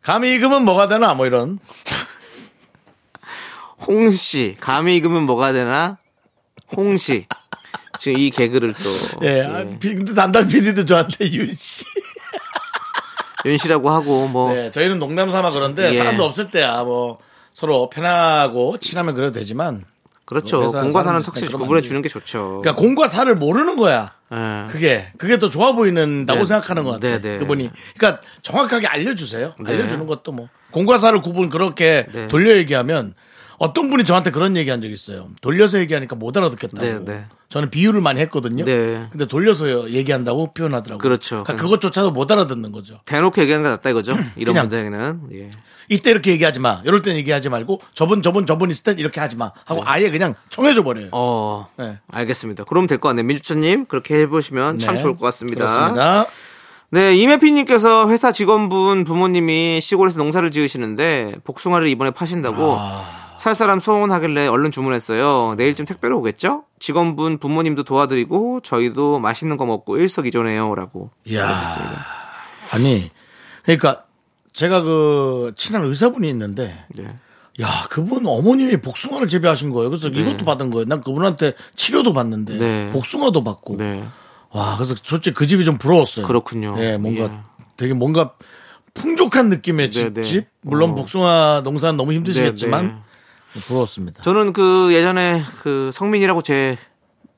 [0.02, 1.14] 감히 익으면 뭐가 되나?
[1.14, 1.60] 뭐 이런.
[3.88, 5.98] 홍씨 감히 익으면 뭐가 되나?
[6.76, 7.26] 홍씨
[8.00, 11.86] 지금 이 개그를 또 예, 아, 비- 근데 담당 PD도 저한테 윤 씨.
[13.46, 15.98] 윤 씨라고 하고 뭐 네, 저희는 농담 삼아 그런데 예.
[15.98, 17.20] 사람도 없을 때야 뭐
[17.54, 19.86] 서로 편하고 친하면 그래도 되지만.
[20.26, 20.58] 그렇죠.
[20.72, 22.62] 공과 사는 그러면 구분해 안 주는 게 좋죠.
[22.64, 24.14] 그러니까 공과 사를 모르는 거야.
[24.34, 24.66] 예.
[24.72, 26.46] 그게 그게 더 좋아 보이는다고 네.
[26.48, 27.22] 생각하는 것 같아요.
[27.22, 27.38] 네, 네.
[27.38, 29.54] 그분이 그러니까 정확하게 알려주세요.
[29.64, 29.72] 네.
[29.74, 32.28] 알려주는 것도 뭐 공과 사를 구분 그렇게 네.
[32.28, 33.14] 돌려 얘기하면
[33.58, 35.30] 어떤 분이 저한테 그런 얘기한 적 있어요.
[35.42, 36.86] 돌려서 얘기하니까 못 알아듣겠다고.
[36.86, 37.26] 네, 네.
[37.50, 38.66] 저는 비유를 많이 했거든요.
[38.66, 39.08] 네.
[39.12, 40.98] 근데 돌려서 얘기한다고 표현하더라고요.
[40.98, 41.44] 그렇죠.
[41.44, 43.00] 그러니까 그것조차도 못 알아듣는 거죠.
[43.06, 44.14] 대놓고 얘기하는 게 낫다 이거죠.
[44.36, 44.64] 이런 그냥.
[44.70, 45.52] 분들에게는 예.
[45.88, 46.82] 이때 이렇게 얘기하지 마.
[46.84, 49.52] 이럴 땐 얘기하지 말고 저분 저분 저분 있을 땐 이렇게 하지 마.
[49.66, 51.06] 하고 아예 그냥 청해줘 버려요.
[51.06, 51.10] 네.
[51.14, 52.00] 어, 네.
[52.12, 52.64] 알겠습니다.
[52.66, 53.24] 그럼 될 것 같네요.
[53.26, 55.02] 민주천님 그렇게 해보시면 참 네.
[55.02, 55.66] 좋을 것 같습니다.
[55.66, 56.26] 그렇습니다.
[56.92, 63.25] 네, 이매피님께서 회사 직원분 부모님이 시골에서 농사를 지으시는데 복숭아를 이번에 파신다고 아.
[63.46, 65.54] 살 사람 소원하길래 얼른 주문했어요.
[65.56, 66.64] 내일쯤 택배로 오겠죠?
[66.80, 71.12] 직원분 부모님도 도와드리고 저희도 맛있는 거 먹고 일석이조네요라고.
[71.26, 71.64] 이야.
[72.72, 73.12] 아니,
[73.62, 74.06] 그러니까
[74.52, 77.06] 제가 그 친한 의사분이 있는데, 네.
[77.62, 79.92] 야, 그분 어머님이 복숭아를 재배하신 거예요.
[79.92, 80.86] 그래서 이것도 받은 거예요.
[80.86, 82.92] 난 그분한테 치료도 받는데, 네.
[82.94, 83.78] 복숭아도 받고.
[83.78, 84.04] 네.
[84.50, 86.26] 와, 그래서 솔직히 그 집이 좀 부러웠어요.
[86.26, 86.74] 그렇군요.
[86.80, 87.40] 예, 뭔가 예.
[87.78, 88.34] 되게 뭔가
[88.96, 90.24] 풍족한 느낌의 네, 네.
[90.24, 90.48] 집.
[90.62, 90.96] 물론 어.
[90.96, 92.96] 복숭아 농사는 너무 힘드시겠지만, 네,
[93.62, 94.22] 부러웠습니다.
[94.24, 96.78] 저는 그 예전에 그 성민이라고 제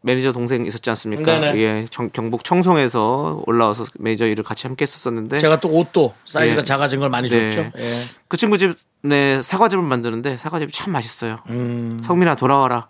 [0.02, 1.40] 매니저 동생 있었지 않습니까?
[1.40, 1.60] 네네.
[1.60, 6.64] 예, 정- 경북 청송에서 올라와서 매니저 일을 같이 함께 했었었는데 제가 또 옷도 사이즈가 예.
[6.64, 7.52] 작아진 걸 많이 네.
[7.52, 7.72] 줬죠.
[7.78, 8.06] 예.
[8.28, 11.38] 그 친구 집 네, 사과즙을 만드는데 사과즙이 참 맛있어요.
[11.50, 12.00] 음.
[12.04, 12.88] 성민아 돌아와라.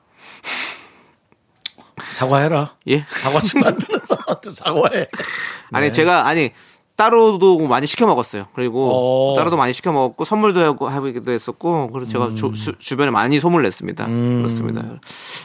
[2.11, 2.75] 사과해라.
[2.89, 3.05] 예.
[3.09, 5.07] 사과즙 만드는 사람한테 사과해.
[5.73, 6.51] 아니 제가 아니
[6.97, 8.47] 따로도 많이 시켜 먹었어요.
[8.53, 8.91] 그리고
[9.33, 9.35] 어.
[9.37, 14.05] 따로도 많이 시켜 먹었고 선물도 하고 하기도 했었고 그래서 제가 주, 변에 많이 소문을 냈습니다.
[14.07, 14.83] 그렇습니다.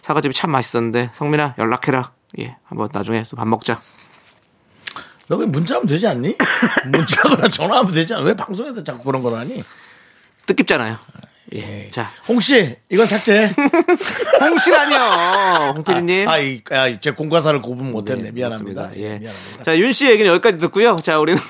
[0.03, 2.13] 사과즙이 참 맛있었는데 성민아 연락해라.
[2.41, 3.79] 예, 한번 나중에 또 밥 먹자.
[5.29, 6.37] 너 왜 문자하면 되지 않니?
[6.91, 8.25] 문자거나 전화하면 되지 않아?
[8.25, 9.63] 왜 방송에서 자꾸 그런 걸 하니?
[10.47, 10.97] 뜻깊잖아요.
[11.55, 11.91] 예.
[11.91, 13.53] 자, 홍씨, 이건 삭제해.
[14.41, 16.29] 홍씨라뇨, 홍PD님.
[16.29, 18.23] 아, 이, 아, 제 공과사를 구분 못했네.
[18.23, 18.91] 네, 미안합니다.
[18.97, 19.19] 예.
[19.19, 19.65] 미안합니다.
[19.65, 20.97] 자, 윤씨 얘기는 여기까지 듣고요.
[20.97, 21.41] 자, 우리는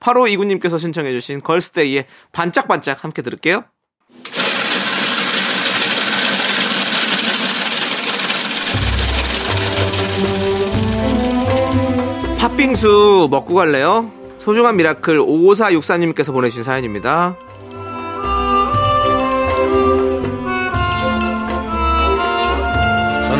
[0.00, 3.64] 8호 이구님께서 신청해주신 걸스데이의 반짝반짝 함께 들을게요.
[12.38, 14.10] 팥빙수 먹고 갈래요?
[14.38, 17.36] 소중한 미라클 5464님께서 보내주신 사연입니다.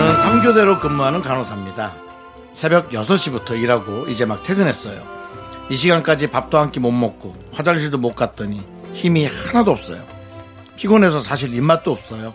[0.03, 1.95] 저는 3교대로 근무하는 간호사입니다.
[2.55, 5.01] 새벽 6시부터 일하고 이제 막 퇴근했어요.
[5.71, 10.03] 이 시간까지 밥도 한 끼 못 먹고 화장실도 못 갔더니 힘이 하나도 없어요.
[10.75, 12.35] 피곤해서 사실 입맛도 없어요.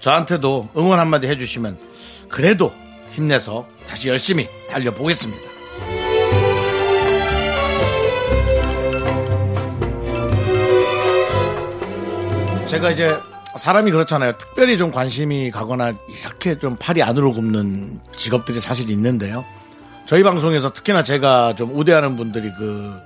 [0.00, 1.78] 저한테도 응원 한마디 해주시면
[2.28, 2.70] 그래도
[3.12, 5.48] 힘내서 다시 열심히 달려보겠습니다.
[12.66, 13.18] 제가 이제
[13.60, 14.32] 사람이 그렇잖아요.
[14.38, 19.44] 특별히 좀 관심이 가거나 이렇게 좀 팔이 안으로 굽는 직업들이 사실 있는데요.
[20.06, 22.98] 저희 방송에서 특히나 제가 좀 우대하는 분들이 그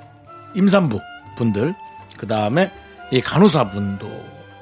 [0.54, 1.00] 임산부
[1.36, 1.74] 분들,
[2.16, 2.70] 그 다음에
[3.10, 4.08] 이 간호사 분도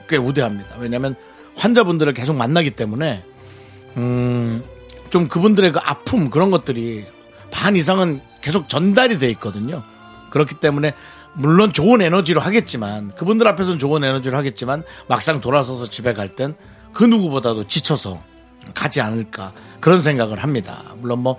[0.08, 0.76] 꽤 우대합니다.
[0.78, 1.14] 왜냐하면
[1.56, 3.22] 환자분들을 계속 만나기 때문에
[3.98, 4.64] 음,
[5.10, 7.04] 좀 그분들의 그 아픔 그런 것들이
[7.50, 9.82] 반 이상은 계속 전달이 돼 있거든요.
[10.30, 10.94] 그렇기 때문에
[11.34, 16.54] 물론 좋은 에너지로 하겠지만 그분들 앞에서는 좋은 에너지로 하겠지만 막상 돌아서서 집에 갈 땐
[16.92, 18.20] 그 누구보다도 지쳐서
[18.74, 20.82] 가지 않을까 그런 생각을 합니다.
[20.98, 21.36] 물론 뭐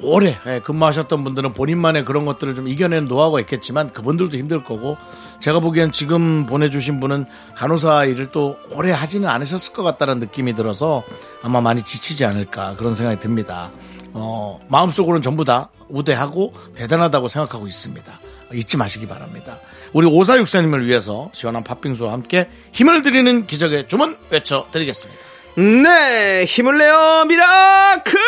[0.00, 4.96] 오래 예, 근무하셨던 분들은 본인만의 그런 것들을 좀 이겨내는 노하우가 있겠지만 그분들도 힘들 거고
[5.40, 7.26] 제가 보기엔 지금 보내주신 분은
[7.56, 11.04] 간호사 일을 또 오래 하지는 않으셨을 것 같다는 느낌이 들어서
[11.42, 13.70] 아마 많이 지치지 않을까 그런 생각이 듭니다.
[14.14, 18.12] 어, 마음속으로는 전부 다 위대하고 대단하다고 생각하고 있습니다.
[18.54, 19.60] 잊지 마시기 바랍니다.
[19.92, 25.20] 우리 오사육사님을 위해서 시원한 팥빙수와 함께 힘을 드리는 기적의 주문 외쳐드리겠습니다.
[25.56, 28.18] 네, 힘을 내요, 미라클!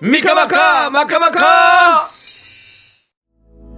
[0.00, 2.06] 미카마카, 마카마카!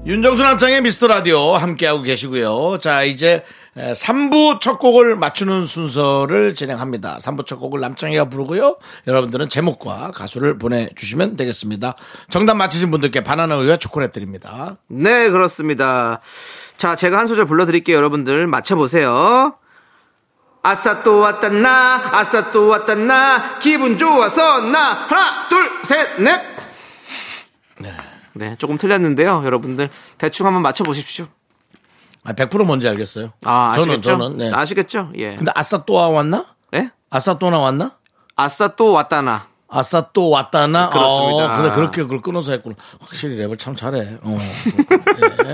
[0.04, 2.78] 윤정수 남창의 미스터 라디오 함께하고 계시고요.
[2.80, 3.42] 자, 이제
[3.76, 7.18] 3부 첫 곡을 맞추는 순서를 진행합니다.
[7.18, 8.78] 3부 첫 곡을 남창희가 부르고요.
[9.06, 11.94] 여러분들은 제목과 가수를 보내주시면 되겠습니다.
[12.30, 14.76] 정답 맞히신 분들께 바나나 우유와 초콜릿 드립니다.
[14.88, 16.20] 네, 그렇습니다.
[16.76, 17.96] 자, 제가 한 소절 불러드릴게요.
[17.96, 19.56] 여러분들 맞춰보세요.
[20.62, 26.40] 아싸 또 왔다 나 아싸 또 왔다 나 기분 좋아서 나 하나 둘 셋 넷
[28.34, 28.56] 네.
[28.58, 31.28] 조금 틀렸는데요 여러분들 대충 한번 맞춰보십시오 아,
[32.34, 33.32] 100% 뭔지 알겠어요.
[33.44, 34.18] 아 저는, 아시겠죠?
[34.18, 34.50] 저는, 네.
[34.52, 35.10] 아시겠죠?
[35.16, 35.36] 예.
[35.36, 36.44] 근데 아싸 또 왔나?
[36.74, 36.90] 예?
[37.10, 37.92] 아싸 또 나 왔나?
[38.36, 40.90] 아싸 또 왔다 나 아싸 또 왔다나?
[40.90, 41.52] 그렇습니다.
[41.52, 42.76] 어, 근데 그렇게 그걸 끊어서 했구나.
[43.00, 44.18] 확실히 랩을 참 잘해.
[44.22, 44.38] 어.
[45.46, 45.52] 예.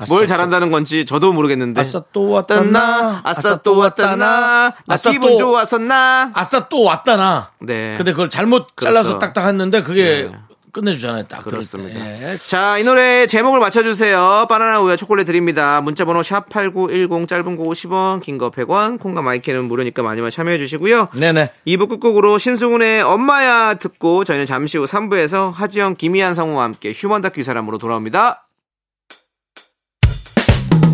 [0.00, 3.20] 아싸 뭘 또- 잘한다는 건지 저도 모르겠는데 아싸 또 왔다나?
[3.24, 7.50] 아싸 또 왔다 나나 아싸 기분 또- 좋아서 나 아싸 또 왔다나.
[7.60, 7.94] 네.
[7.96, 8.92] 근데 그걸 잘못 그렇죠.
[8.94, 10.38] 잘라서 딱딱 했는데 그게 네.
[10.76, 11.24] 끝내주잖아요.
[11.24, 11.98] 딱 그렇습니다.
[11.98, 12.38] 때.
[12.44, 14.46] 자, 이 노래 제목을 맞춰주세요.
[14.48, 15.80] 바나나 우유 초콜릿 드립니다.
[15.80, 20.58] 문자번호 샵 8910 짧은 거 50원, 긴 거 100원, 콩과 마이크는 무료니까 많이 많이 참여해
[20.58, 21.08] 주시고요.
[21.14, 21.52] 네네.
[21.66, 27.40] 2부 끝곡으로 신승훈의 엄마야 듣고 저희는 잠시 후 3부에서 하지영, 김희한 성우와 함께 휴먼 다큐
[27.40, 28.46] 이 사람으로 돌아옵니다.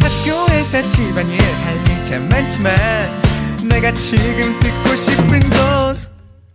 [0.00, 3.22] 학교에서 집안일 할일참 많지만
[3.68, 5.98] 내가 지금 듣고 싶은 건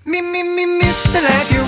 [0.05, 1.63] 미미미 미스터 라디오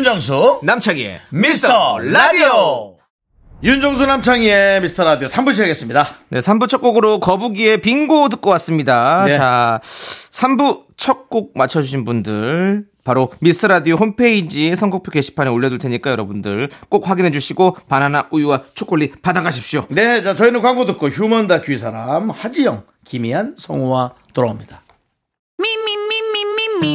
[0.00, 2.96] 윤정수 남창희의 미스터 라디오.
[3.62, 6.08] 윤정수 남창희의 미스터 라디오 3부 시작하겠습니다.
[6.30, 9.24] 네, 3부 첫 곡으로 거북이의 빙고 듣고 왔습니다.
[9.26, 9.36] 네.
[9.36, 16.70] 자, 3부 첫 곡 맞춰주신 분들 바로 미스터 라디오 홈페이지 선곡표 게시판에 올려둘 테니까 여러분들
[16.88, 19.84] 꼭 확인해 주시고 바나나 우유와 초콜릿 받아가십시오.
[19.90, 24.80] 네, 자 저희는 광고 듣고 휴먼 다큐 이 사람 하지영, 김희안, 성우와 돌아옵니다.
[26.82, 26.94] Me,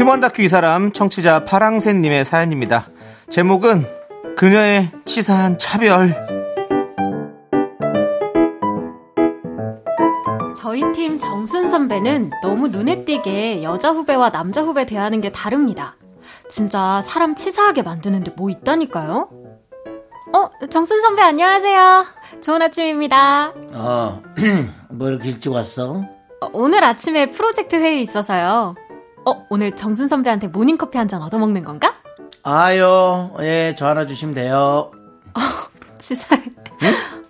[0.00, 2.86] 휴먼 다큐 이 사람 청취자 파랑새님의 사연입니다
[3.28, 3.84] 제목은
[4.34, 6.14] 그녀의 치사한 차별
[10.56, 15.96] 저희 팀 정순 선배는 너무 눈에 띄게 여자 후배와 남자 후배 대하는 게 다릅니다.
[16.48, 19.28] 진짜 사람 치사하게 만드는데 뭐 있다니까요?
[20.32, 22.04] 어, 정순 선배 안녕하세요.
[22.42, 23.52] 좋은 아침입니다.
[23.74, 24.22] 어,
[24.90, 26.04] 뭐 이렇게 일찍 왔어?
[26.40, 28.74] 어, 오늘 아침에 프로젝트 회의 있어서요.
[29.30, 31.94] 어, 오늘 정순 선배한테 모닝커피 한 잔 얻어먹는 건가?
[32.42, 34.90] 아요, 예, 저 하나 주시면 돼요.
[35.98, 36.42] 치사해.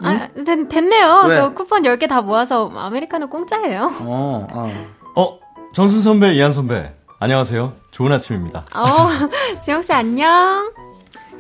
[0.05, 1.25] 아, 됐, 됐네요.
[1.29, 1.35] 왜?
[1.37, 3.91] 저 쿠폰 10개 다 모아서 아메리카노 공짜예요.
[4.03, 4.73] 어, 어.
[5.17, 5.39] 어,
[5.75, 6.95] 정순 선배, 이한 선배.
[7.19, 7.73] 안녕하세요.
[7.91, 8.65] 좋은 아침입니다.
[8.75, 9.09] 어,
[9.61, 10.73] 지영씨 안녕.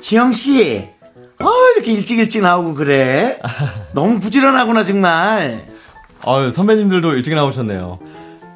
[0.00, 0.90] 지영씨,
[1.40, 3.38] 어, 이렇게 일찍 일찍 나오고 그래?
[3.92, 5.66] 너무 부지런하구나, 정말.
[6.26, 7.98] 아유, 선배님들도 일찍 나오셨네요.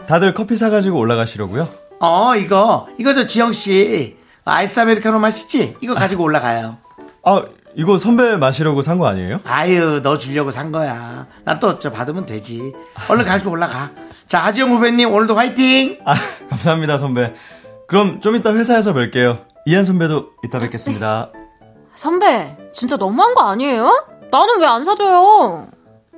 [0.07, 1.69] 다들 커피 사가지고 올라가시려고요?
[2.01, 4.19] 어, 이거, 이거 저 지영씨.
[4.45, 5.77] 아이스 아메리카노 맛있지?
[5.81, 6.77] 이거 가지고 올라가요.
[7.25, 7.43] 아,
[7.77, 9.41] 이거 선배 마시려고 산 거 아니에요?
[9.45, 11.27] 아유, 너 주려고 산 거야.
[11.45, 12.73] 난 또 저 받으면 되지.
[13.09, 13.91] 얼른 가지고 올라가.
[14.29, 15.99] 자, 하지영 후배님, 오늘도 화이팅!
[16.05, 16.15] 아,
[16.51, 17.33] 감사합니다, 선배.
[17.89, 19.45] 그럼 좀 이따 회사에서 뵐게요.
[19.67, 21.31] 이한 선배도 이따 뵙겠습니다.
[21.95, 23.91] 선배, 진짜 너무한 거 아니에요?
[24.31, 25.69] 나는 왜 안 사줘요?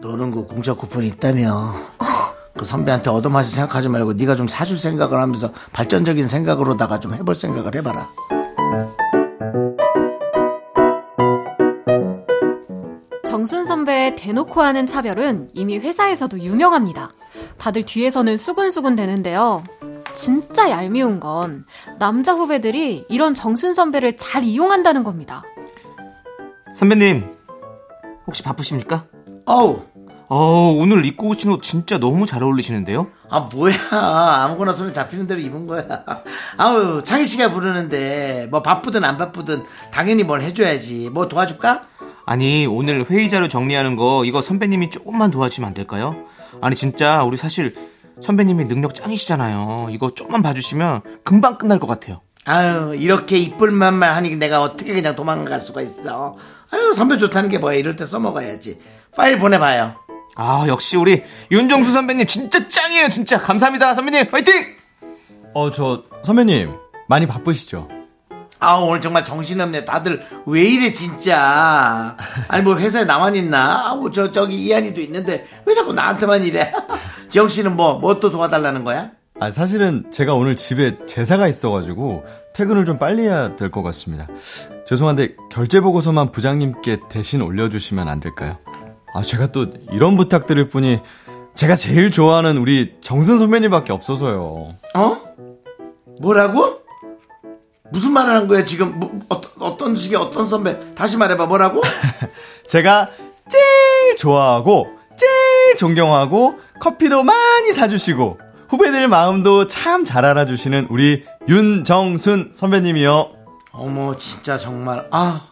[0.00, 1.74] 너는 그 공짜 쿠폰이 있다며.
[2.56, 7.74] 그 선배한테 얻어맞을 생각하지 말고 네가 좀 사줄 생각을 하면서 발전적인 생각으로다가 좀 해볼 생각을
[7.76, 8.08] 해봐라.
[13.26, 17.12] 정순 선배의 대놓고 하는 차별은 이미 회사에서도 유명합니다.
[17.58, 19.62] 다들 뒤에서는 수근수근 되는데요.
[20.14, 21.64] 진짜 얄미운 건
[21.98, 25.44] 남자 후배들이 이런 정순 선배를 잘 이용한다는 겁니다.
[26.72, 27.36] 선배님
[28.26, 29.04] 혹시 바쁘십니까?
[29.44, 29.82] 어우,
[30.28, 35.38] 어 오늘 입고 오신 옷 진짜 너무 잘 어울리시는데요 아 뭐야 아무거나 손에 잡히는 대로
[35.40, 35.84] 입은 거야
[36.56, 39.62] 아우 창희 씨가 부르는데 뭐 바쁘든 안 바쁘든
[39.92, 41.82] 당연히 뭘 해줘야지 뭐 도와줄까?
[42.24, 46.16] 아니 오늘 회의 자료 정리하는 거 이거 선배님이 조금만 도와주시면 안 될까요?
[46.60, 47.76] 아니 진짜 우리 사실
[48.20, 49.88] 선배님이 능력 짱이시잖아요.
[49.90, 52.22] 이거 조금만 봐주시면 금방 끝날 것 같아요.
[52.46, 56.36] 아유 이렇게 이쁠 만만 하니 내가 어떻게 그냥 도망갈 수가 있어
[56.70, 58.78] 아유 선배 좋다는 게 뭐야 이럴 때 써먹어야지
[59.16, 60.05] 파일 보내봐요
[60.36, 64.76] 아 역시 우리 윤정수 선배님 진짜 짱이에요 진짜 감사합니다 선배님 화이팅!
[65.54, 66.74] 어, 저, 선배님,
[67.08, 67.88] 많이 바쁘시죠?
[68.58, 72.16] 아 오늘 정말 정신없네 다들 왜 이래 진짜
[72.48, 76.72] 아니 뭐 회사에 나만 있나 아 뭐 저 저기 이한이도 있는데 왜 자꾸 나한테만 이래
[77.28, 79.10] 지영 씨는 뭐 뭐 또 도와달라는 거야?
[79.38, 84.26] 아, 사실은 제가 오늘 집에 제사가 있어가지고 퇴근을 좀 빨리 해야 될 것 같습니다.
[84.86, 88.56] 죄송한데 결제 보고서만 부장님께 대신 올려주시면 안 될까요?
[89.16, 91.00] 아, 제가 또 이런 부탁 드릴 분이
[91.54, 94.68] 제가 제일 좋아하는 우리 정순 선배님밖에 없어서요.
[94.94, 95.16] 어?
[96.20, 96.80] 뭐라고?
[97.90, 101.80] 무슨 말을 한 거야 지금 뭐, 어떤 어떤 식의 어떤 선배 다시 말해봐 뭐라고?
[102.66, 103.10] 제가
[103.48, 113.30] 제일 좋아하고 제일 존경하고 커피도 많이 사주시고 후배들 마음도 참 잘 알아주시는 우리 윤정순 선배님이요.
[113.72, 115.48] 어머 진짜 정말 아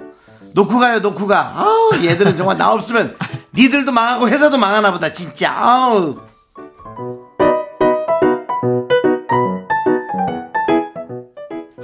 [0.54, 1.52] 놓고 가요 놓고 가.
[1.56, 3.16] 아우 얘들은 정말 나 없으면
[3.54, 5.52] 니들도 망하고 회사도 망하나 보다 진짜.
[5.52, 6.16] 아우.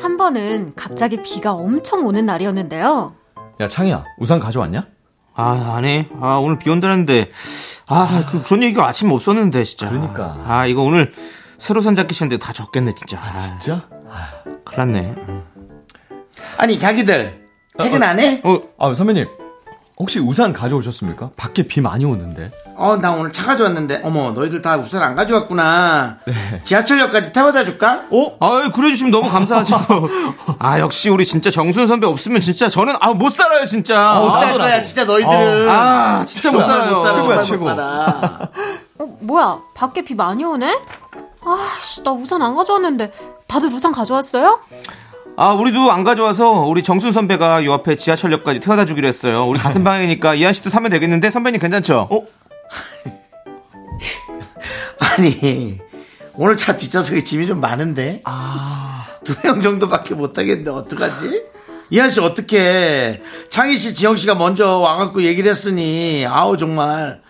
[0.00, 3.14] 한 번은 갑자기 비가 엄청 오는 날이었는데요.
[3.60, 4.86] 야 창이야 우산 가져왔냐?
[5.34, 6.06] 아 아니.
[6.20, 7.30] 아 오늘 비 온다는데.
[7.88, 9.90] 아 그, 그런 얘기가 아침에 없었는데 진짜.
[9.90, 10.36] 그러니까.
[10.46, 11.12] 아 이거 오늘
[11.58, 13.18] 새로 산 자켓 신는데 다 젖겠네 진짜.
[13.20, 13.82] 아, 진짜?
[14.64, 15.14] 큰일 났네.
[16.56, 17.39] 아니 자기들
[17.82, 18.40] 퇴근 안 해?
[18.44, 19.26] 어 아 선배님
[19.98, 21.30] 혹시 우산 가져오셨습니까?
[21.36, 22.50] 밖에 비 많이 오는데.
[22.74, 26.16] 어, 나 오늘 차 가져왔는데, 어머, 너희들 다 우산 안 가져왔구나.
[26.64, 28.04] 지하철역까지 태워다 줄까?
[28.10, 28.34] 어?
[28.40, 29.78] 아, 그래 주시면 너무 감사하죠.
[30.58, 34.18] 아, 역시 우리 진짜 정순 선배 없으면 진짜 저는 아, 못 살아요, 진짜.
[34.22, 35.68] 못살 아, 거야, 진짜 너희들은.
[35.68, 36.94] 아, 진짜 못 살아요.
[36.96, 37.64] 못 살아, 최고야, 못 최고.
[37.66, 38.48] 살아.
[39.00, 39.58] 어, 뭐야?
[39.74, 40.78] 밖에 비 많이 오네?
[41.44, 43.12] 아씨, 나 우산 안 가져왔는데.
[43.46, 44.60] 다들 우산 가져왔어요?
[45.36, 49.46] 아, 우리도 안 가져와서 우리 정순 선배가 요 앞에 지하철역까지 태워다 주기로 했어요.
[49.46, 52.08] 우리 같은 방이니까 이한 씨도 사면 되겠는데 선배님 괜찮죠?
[52.10, 52.24] 어?
[55.00, 55.78] 아니,
[56.34, 58.22] 오늘 차 뒷좌석에 짐이 좀 많은데?
[59.24, 61.42] 두명 정도밖에 못 타겠는데, 어떡하지?
[61.90, 67.20] 이한 씨, 어떻게 창희 씨, 지영 씨가 먼저 와갖고 얘기를 했으니, 아우, 정말.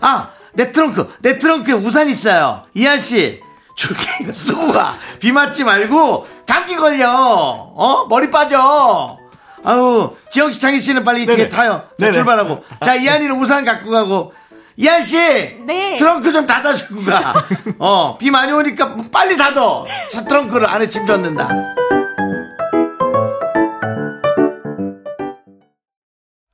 [0.00, 2.64] 아, 내 트렁크, 내 트렁크에 우산 있어요.
[2.74, 3.40] 이한 씨,
[3.78, 4.98] 줄게, 이거 쓰고 가.
[5.20, 7.12] 비 맞지 말고, 감기 걸려.
[7.12, 8.06] 어?
[8.08, 9.16] 머리 빠져.
[9.62, 11.84] 아우, 지영 씨, 창희 씨는 빨리 뒤에 타요.
[11.98, 12.64] 자, 출발하고.
[12.84, 14.34] 자, 이한이는 우산 갖고 가고.
[14.76, 15.16] 이한 씨!
[15.64, 15.96] 네.
[15.96, 17.34] 트렁크 좀 닫아주고 가.
[17.78, 19.86] 어, 비 많이 오니까 빨리 닫어.
[20.10, 21.48] 차 트렁크를 안에 짐 젖는다.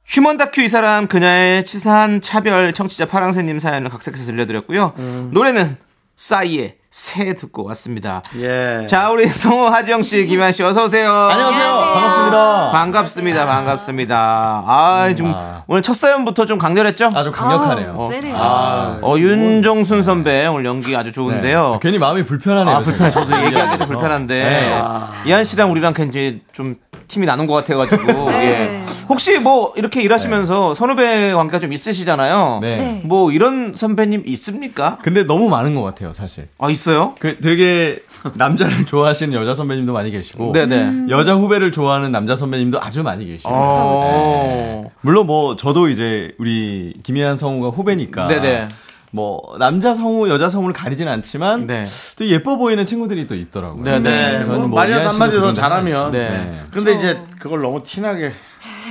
[0.06, 4.94] 휴먼 다큐 이 사람 그녀의 치사한 차별 청취자 파랑새님 사연을 각색해서 들려드렸고요.
[5.32, 5.76] 노래는
[6.16, 8.22] 싸이의 새 듣고 왔습니다.
[8.38, 8.86] 예.
[8.86, 11.10] 자, 우리 성우 하지영 씨, 김한 씨, 어서 오세요.
[11.10, 11.74] 안녕하세요.
[11.74, 12.70] 반갑습니다.
[12.70, 13.46] 반갑습니다.
[13.46, 14.16] 반갑습니다.
[14.64, 15.34] 아, 좀
[15.66, 17.10] 오늘 첫 사연부터 좀 강렬했죠?
[17.12, 17.96] 아주 강력하네요.
[17.98, 18.36] 아우, 세네요.
[18.36, 21.72] 어, 윤정순 선배 오늘 연기 아주 좋은데요.
[21.72, 21.78] 네.
[21.82, 22.76] 괜히 마음이 불편하네요.
[22.76, 23.10] 아, 불편해.
[23.10, 23.26] 제가.
[23.26, 24.44] 저도 얘기하기도 불편한데.
[24.44, 24.82] 네.
[25.26, 26.76] 이한 씨랑 우리랑 굉장히 좀
[27.08, 28.30] 팀이 나눈 것 같아가지고.
[28.34, 28.83] 예.
[29.08, 32.58] 혹시 뭐 이렇게 일하시면서 선후배 관계가 좀 있으시잖아요.
[32.62, 32.76] 네.
[32.76, 33.02] 네.
[33.04, 34.98] 뭐 이런 선배님 있습니까?
[35.02, 36.48] 근데 너무 많은 것 같아요, 사실.
[36.58, 37.14] 아, 있어요?
[37.18, 38.02] 그 되게
[38.34, 41.06] 남자를 좋아하시는 여자 선배님도 많이 계시고 네네.
[41.10, 44.90] 여자 후배를 좋아하는 남자 선배님도 아주 많이 계시고 어.
[45.00, 48.68] 물론 뭐 저도 이제 우리 김희한 성우가 후배니까 네네.
[49.14, 51.84] 뭐 남자 성우 여자 성우를 가리진 않지만 네.
[52.18, 53.84] 또 예뻐 보이는 친구들이 또 있더라고요.
[53.84, 54.38] 네네.
[54.38, 56.10] 네, 뭐뭐 말이라도 씨도 한마디 더 잘하면.
[56.10, 56.28] 네.
[56.30, 56.60] 네.
[56.72, 58.32] 근데 이제 그걸 너무 티나게.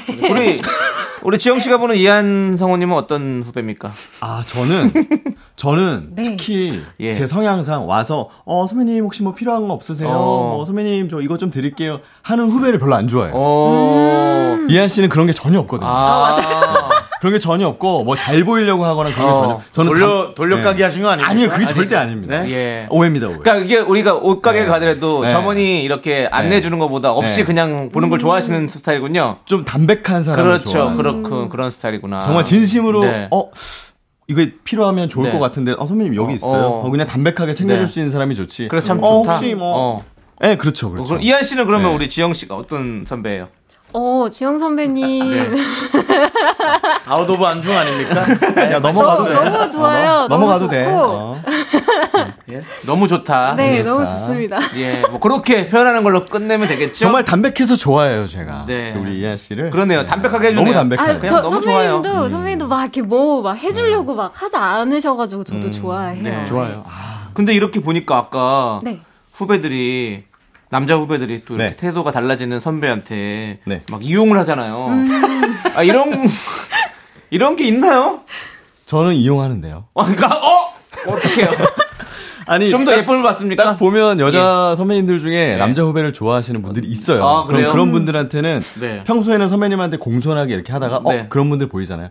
[0.29, 0.61] 우리,
[1.23, 3.91] 우리 지영 씨가 보는 이한 성우님은 어떤 후배입니까?
[4.21, 4.91] 아 저는
[5.55, 6.23] 저는 네.
[6.23, 7.13] 특히 예.
[7.13, 10.09] 제 성향상 와서 어 선배님 혹시 뭐 필요한 거 없으세요?
[10.09, 10.55] 어.
[10.57, 13.33] 뭐 선배님 저 이거 좀 드릴게요 하는 후배를 별로 안 좋아해요.
[13.35, 14.57] 어.
[14.69, 15.89] 이한 씨는 그런 게 전혀 없거든요.
[15.89, 16.89] 아,
[17.23, 19.41] 그런 게 전혀 없고 뭐 잘 보이려고 하거나 그런 게 어.
[19.41, 20.83] 전혀 저는 돌려, 감- 돌려가기 네.
[20.83, 21.25] 하신 거 아니에요?
[21.29, 22.41] 아니요 그게 절대 아닙니다.
[22.43, 22.51] 네?
[22.51, 22.87] 예.
[22.89, 23.37] 오해입니다 오해.
[23.37, 24.71] 그러니까 이게 우리가 옷가게를 네.
[24.71, 25.29] 가더라도 네.
[25.29, 27.43] 점원이 이렇게 안내해 주는 것보다 없이 네.
[27.45, 29.37] 그냥 보는 걸 좋아하시는 스타일군요.
[29.45, 30.69] 좀 담백한 사람을 그렇죠.
[30.69, 30.97] 좋아해요.
[30.97, 32.19] 그렇고 그런 스타일이구나.
[32.23, 33.27] 정말 진심으로 네.
[33.31, 33.49] 어
[34.27, 35.31] 이거 필요하면 좋을 네.
[35.31, 36.61] 것 같은데 어 선배님 여기 어, 있어요.
[36.61, 36.85] 어.
[36.85, 37.89] 어, 그냥 담백하게 챙겨줄 네.
[37.89, 38.67] 수 있는 사람이 좋지.
[38.67, 39.31] 그래서 참 어, 좋다.
[39.35, 40.05] 혹시 뭐 어.
[40.41, 41.07] 네, 그렇죠, 어, 그렇죠.
[41.07, 41.95] 그럼 이한 씨는 그러면 네.
[41.95, 43.47] 우리 지영 씨가 어떤 선배예요?
[43.93, 45.29] 어, 지영 선배님.
[45.29, 45.49] 네.
[47.05, 48.21] out of 안중 아닙니까?
[48.71, 50.11] 야 너무, 너무 좋아요.
[50.11, 50.71] 어, 너무 넘어가도 좋고.
[50.71, 50.85] 돼.
[50.87, 51.41] 어.
[52.85, 53.55] 너무 좋다.
[53.55, 53.89] 네, 그러니까.
[53.91, 54.59] 너무 좋습니다.
[54.77, 56.93] 예, 뭐 그렇게 표현하는 걸로 끝내면 되겠죠?
[56.95, 58.65] 정말 담백해서 좋아해요, 제가.
[58.67, 58.93] 네.
[58.97, 59.69] 우리 이한 씨를.
[59.69, 60.05] 그러네요.
[60.05, 60.63] 담백하게 해주네요.
[60.65, 61.15] 너무 담백해요.
[61.15, 62.29] 아, 그냥 저 너무 선배님도 좋아요.
[62.29, 66.23] 선배님도 막 이렇게 뭐 막 해주려고 막 하지 않으셔가지고 저도 좋아해요.
[66.23, 66.45] 네.
[66.45, 66.83] 좋아요.
[66.87, 68.99] 아, 근데 이렇게 보니까 아까 네.
[69.33, 70.23] 후배들이
[70.73, 71.75] 남자 후배들이 또 이렇게 네.
[71.75, 73.81] 태도가 달라지는 선배한테 네.
[73.91, 74.87] 막 이용을 하잖아요.
[74.87, 75.07] 음.
[75.75, 76.27] 아 이런
[77.29, 78.21] 이런 게 있나요?
[78.87, 79.85] 저는 이용하는데요.
[79.93, 80.73] 어, 그러니까 어
[81.11, 81.47] 어떻게요?
[82.47, 83.63] 아니, 좀더 딱- 예쁨을 받습니까?
[83.63, 85.57] 딱 보면 여자 선배님들 중에 네.
[85.57, 87.23] 남자 후배를 좋아하시는 분들이 있어요.
[87.23, 87.61] 아, 그래요?
[87.65, 89.03] 그럼 그런 분들한테는 네.
[89.03, 91.27] 평소에는 선배님한테 공손하게 이렇게 하다가 어 네.
[91.29, 92.09] 그런 분들 보이잖아요.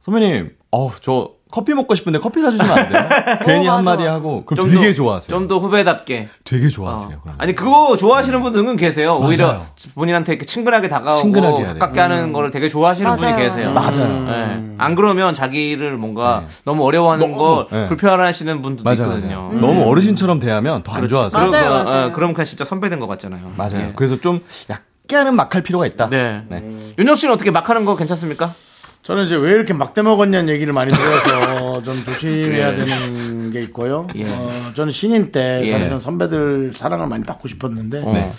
[0.00, 3.08] 선배님, 어저 커피 먹고 싶은데 커피 사주시면 안 돼요?
[3.44, 4.04] 괜히 맞아, 한마디.
[4.04, 5.28] 하고 그럼 되게 좋아하세요.
[5.36, 6.28] 좀 더 후배답게.
[6.44, 6.68] 되게 어.
[6.70, 7.20] 좋아하세요.
[7.22, 7.34] 그럼.
[7.38, 9.18] 아니 그거 좋아하시는 분들 은근 계세요.
[9.20, 9.66] 오히려 맞아요.
[9.94, 11.64] 본인한테 이렇게 친근하게 다가오고 친근하게.
[11.64, 13.36] 가깝게 하는 거를 되게 좋아하시는 분이 맞아요.
[13.42, 13.72] 계세요.
[13.72, 14.24] 맞아요.
[14.26, 14.74] 네.
[14.78, 17.86] 안 그러면 자기를 뭔가 너무 어려워하는 거 네.
[17.86, 19.48] 불편하시는 분들도 맞아요, 있거든요.
[19.48, 19.60] 맞아요.
[19.60, 21.14] 너무 어르신처럼 대하면 더안 그렇지.
[21.14, 21.50] 좋아하세요.
[21.50, 22.06] 맞아요, 그럼, 맞아요.
[22.06, 23.50] 어, 그럼 그냥 진짜 선배된 것 같잖아요.
[23.56, 23.80] 맞아요.
[23.88, 23.92] 예.
[23.96, 26.08] 그래서 좀 약간은 막 할 필요가 있다.
[26.08, 26.42] 네.
[26.48, 26.62] 네.
[26.98, 28.54] 윤정 씨는 어떻게 막 하는 거 괜찮습니까?
[29.02, 32.84] 저는 이제 왜 이렇게 막대 먹었냐는 얘기를 많이 들어서 좀 조심해야 그래.
[32.84, 34.06] 되는 게 있고요.
[34.14, 34.24] 예.
[34.24, 35.72] 어, 저는 신인 때 예.
[35.72, 38.32] 사실은 선배들 사랑을 많이 받고 싶었는데 네.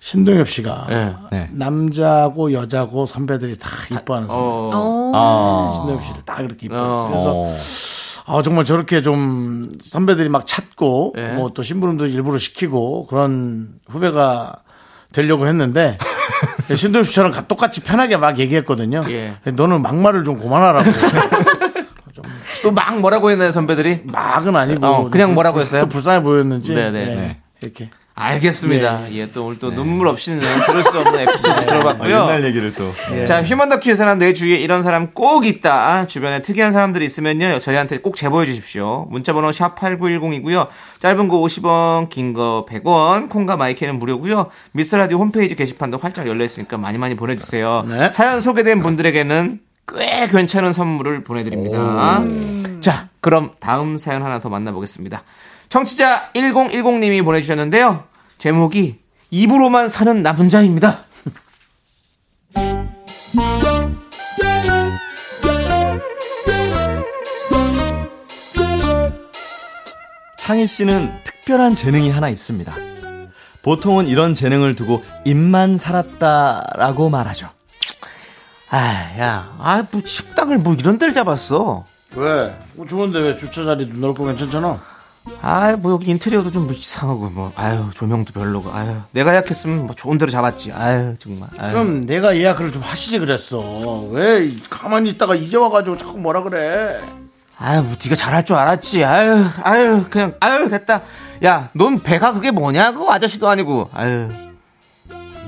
[0.00, 1.14] 신동엽 씨가 네.
[1.30, 1.48] 네.
[1.52, 4.42] 남자고 여자고 선배들이 다 이뻐하는 선배.
[4.42, 4.70] 어.
[4.74, 5.12] 어.
[5.14, 5.70] 아.
[5.70, 6.74] 신동엽 씨를 다 그렇게 어.
[6.74, 7.08] 이뻐했어요.
[7.08, 7.56] 그래서 어.
[8.24, 11.28] 아, 정말 저렇게 좀 선배들이 막 찾고 예.
[11.34, 14.62] 뭐또 심부름도 일부러 시키고 그런 후배가
[15.12, 15.98] 되려고 했는데
[16.76, 19.04] 신동엽 씨처럼 똑같이 편하게 막 얘기했거든요.
[19.08, 19.36] 예.
[19.44, 20.90] 너는 막말을 좀 그만하라고.
[22.62, 24.02] 또 막 뭐라고 했나요, 선배들이?
[24.04, 25.82] 막은 아니고 어, 그냥 뭐라고 했어요?
[25.82, 27.04] 또 불쌍해 보였는지 네네.
[27.04, 27.40] 네, 네.
[27.60, 29.12] 이렇게 알겠습니다.
[29.14, 32.10] 예, 또 오늘 또 눈물 없이는 들을 수 없는 에피소드 아, 들어봤고요.
[32.10, 32.84] 옛날 얘기를 또.
[33.26, 36.06] 자, 휴먼 사람 내 주위에 이런 사람 꼭 있다.
[36.06, 37.58] 주변에 특이한 사람들이 있으면요.
[37.58, 39.06] 저희한테 꼭 제보해 주십시오.
[39.10, 40.68] 문자 번호 샵 8910이고요.
[40.98, 44.50] 짧은 거 50원, 긴 거 100원, 콩과 마이크는 무료고요.
[44.72, 47.84] 미스터라디오 홈페이지 게시판도 활짝 열려 있으니까 많이 많이 보내 주세요.
[47.88, 48.10] 네.
[48.10, 49.60] 사연 소개된 분들에게는
[49.94, 52.22] 꽤 괜찮은 선물을 보내 드립니다.
[52.80, 55.22] 자, 그럼 다음 사연 하나 더 만나 보겠습니다.
[55.72, 58.04] 청취자 1010님이 보내주셨는데요.
[58.36, 58.98] 제목이
[59.30, 61.06] 입으로만 사는 남자입니다.
[70.36, 72.74] 창희 씨는 특별한 재능이 하나 있습니다.
[73.62, 77.48] 보통은 이런 재능을 두고 입만 살았다라고 말하죠.
[78.68, 78.78] 아,
[79.18, 81.86] 야, 아, 뭐 식당을 뭐 이런 데를 잡았어.
[82.14, 82.54] 왜?
[82.74, 84.91] 뭐 좋은데 왜 주차 자리도 넓고 괜찮잖아.
[85.40, 90.18] 아, 뭐 여기 인테리어도 좀 이상하고 뭐, 아유 조명도 별로고, 아유 내가 예약했으면 뭐 좋은
[90.18, 90.72] 데로 잡았지.
[90.72, 91.48] 아유 정말.
[91.58, 91.70] 아유.
[91.72, 93.60] 그럼 내가 예약을 좀 하시지 그랬어.
[94.10, 97.00] 왜 가만히 있다가 이제 와가지고 자꾸 뭐라 그래?
[97.58, 99.04] 아유, 뭐 네가 잘할 줄 알았지.
[99.04, 101.02] 아유, 아유, 그냥 아유 됐다.
[101.44, 103.90] 야, 넌 배가 그게 뭐냐고 아저씨도 아니고.
[103.94, 104.28] 아유,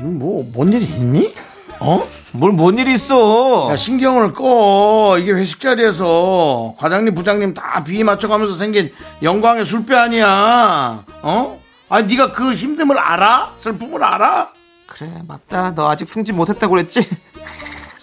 [0.00, 1.34] 뭐 뭔 일이 있니?
[1.80, 2.02] 어?
[2.32, 3.68] 뭘 뭔 일이 있어?
[3.70, 5.16] 야, 신경을 꺼.
[5.18, 11.04] 이게 회식 자리에서 과장님, 부장님 다 비위 맞춰가면서 생긴 영광의 술배 아니야.
[11.22, 11.60] 어?
[11.88, 13.54] 아니, 네가 그 힘듦을 알아?
[13.58, 14.48] 슬픔을 알아?
[14.86, 15.74] 그래, 맞다.
[15.74, 17.08] 너 아직 승진 못했다고 그랬지?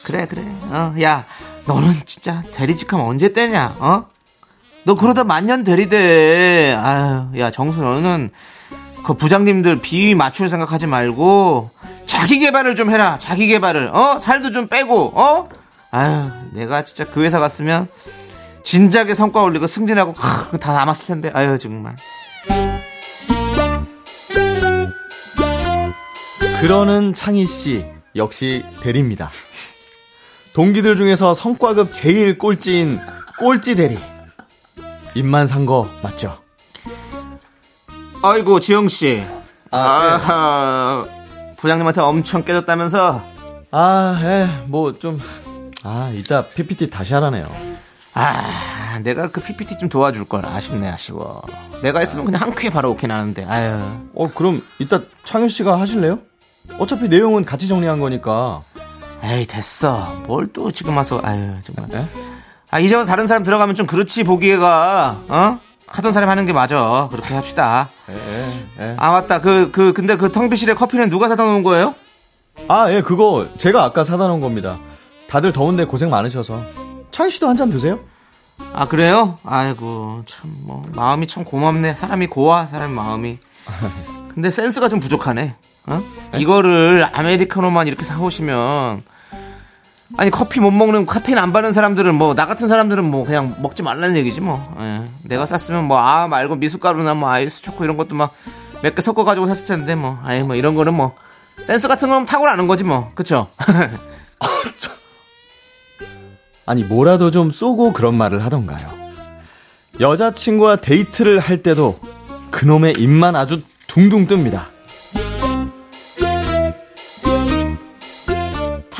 [0.04, 0.44] 그래, 그래.
[0.70, 1.26] 어, 야,
[1.66, 3.76] 너는 진짜 대리직하면 언제 떼냐?
[3.80, 4.06] 어?
[4.84, 6.76] 너 그러다 만년 대리돼.
[6.82, 8.32] 아유, 야, 정수 너는
[9.04, 11.72] 그 부장님들 비위 맞출 생각하지 말고
[12.06, 13.18] 자기 개발을 좀 해라.
[13.20, 13.90] 자기 개발을.
[13.96, 14.20] 어?
[14.20, 15.14] 살도 좀 빼고.
[15.20, 15.50] 어?
[15.92, 17.88] 아유, 내가 진짜 그 회사 갔으면
[18.64, 21.32] 진작에 성과 올리고 승진하고 하, 다 남았을 텐데.
[21.34, 21.96] 아유, 정말.
[26.62, 27.86] 그러는 창희 씨
[28.16, 29.32] 역시 대리입니다.
[30.54, 33.00] 동기들 중에서 성과급 제일 꼴찌인
[33.40, 33.98] 꼴찌 대리.
[35.16, 36.41] 입만 산 거 맞죠?
[38.24, 39.24] 아이고, 지영 씨.
[39.72, 41.06] 아, 아하,
[41.58, 43.22] 부장님한테 엄청 깨졌다면서?
[43.72, 45.20] 아, 예, 뭐 좀,
[45.84, 47.46] 아, 이따 PPT 다시 하라네요.
[48.14, 51.42] 아, 내가 그 PPT 좀 도와줄 걸 아쉽네, 아쉬워.
[51.82, 53.80] 내가 했으면 그냥 한 큐에 바로 오케이 나는데, 아유.
[54.14, 56.20] 어, 그럼 이따 창희 씨가 하실래요?
[56.78, 58.62] 어차피 내용은 같이 정리한 거니까.
[59.24, 60.16] 에이, 됐어.
[60.28, 61.90] 뭘 또 지금 와서, 아유, 정말.
[62.02, 62.08] 예?
[62.70, 65.60] 아, 이제 와서 다른 사람 들어가면 좀 그렇지, 보기에가, 어?
[65.94, 67.08] 하던 사람 하는 게 맞아.
[67.12, 67.90] 그렇게 합시다.
[68.80, 68.96] 예.
[68.98, 69.42] 아, 맞다.
[69.42, 71.96] 그, 그, 근데 그 텅비실에 커피는 누가 사다 놓은 거예요?
[72.68, 74.80] 아, 예, 그거 제가 아까 사다 놓은 겁니다.
[75.30, 76.62] 다들 더운데 고생 많으셔서.
[77.12, 78.00] 창희 씨도 한 잔 드세요?
[78.74, 79.38] 아, 그래요?
[79.46, 81.96] 아이고, 참, 뭐, 마음이 참 고맙네.
[81.96, 83.40] 사람이 고와, 사람 마음이.
[84.34, 85.56] 근데 센스가 좀 부족하네.
[85.88, 86.04] 어?
[86.38, 89.04] 이거를 아메리카노만 이렇게 사오시면,
[90.22, 93.82] 아니, 커피 못 먹는, 카페인 안 받는 사람들은 뭐, 나 같은 사람들은 뭐, 그냥 먹지
[93.82, 94.72] 말라는 얘기지 뭐.
[94.80, 95.02] 예.
[95.24, 98.32] 내가 쐈으면 뭐, 아, 말고 미숫가루나 뭐, 아이스 초코 이런 것도 막,
[98.84, 101.16] 몇 개 섞어 가지고 샀을 텐데 뭐, 아이, 뭐, 이런 거는 뭐,
[101.64, 103.10] 센스 같은 거는 탁월하는 거지 뭐.
[103.16, 103.48] 그쵸?
[106.68, 108.92] 아니, 뭐라도 좀 쏘고 그런 말을 하던가요.
[110.00, 112.00] 여자친구와 데이트를 할 때도
[112.52, 114.66] 그놈의 입만 아주 둥둥 뜹니다.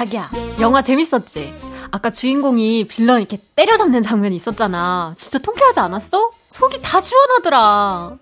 [0.02, 1.54] 자기야, 영화 재밌었지?
[1.92, 5.14] 아까 주인공이 빌런 이렇게 때려잡는 장면이 있었잖아.
[5.16, 6.32] 진짜 통쾌하지 않았어?
[6.50, 8.18] 속이 다 시원하더라.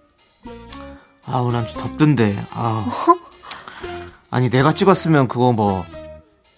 [1.26, 2.86] 아우 난 좀 덥던데 아
[4.30, 5.86] 아니 내가 찍었으면 그거 뭐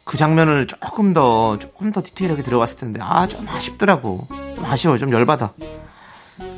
[0.03, 5.11] 그 장면을 조금 더 조금 더 디테일하게 들어갔을 텐데 아 좀 아쉽더라고 좀 아쉬워 좀
[5.11, 5.53] 열받아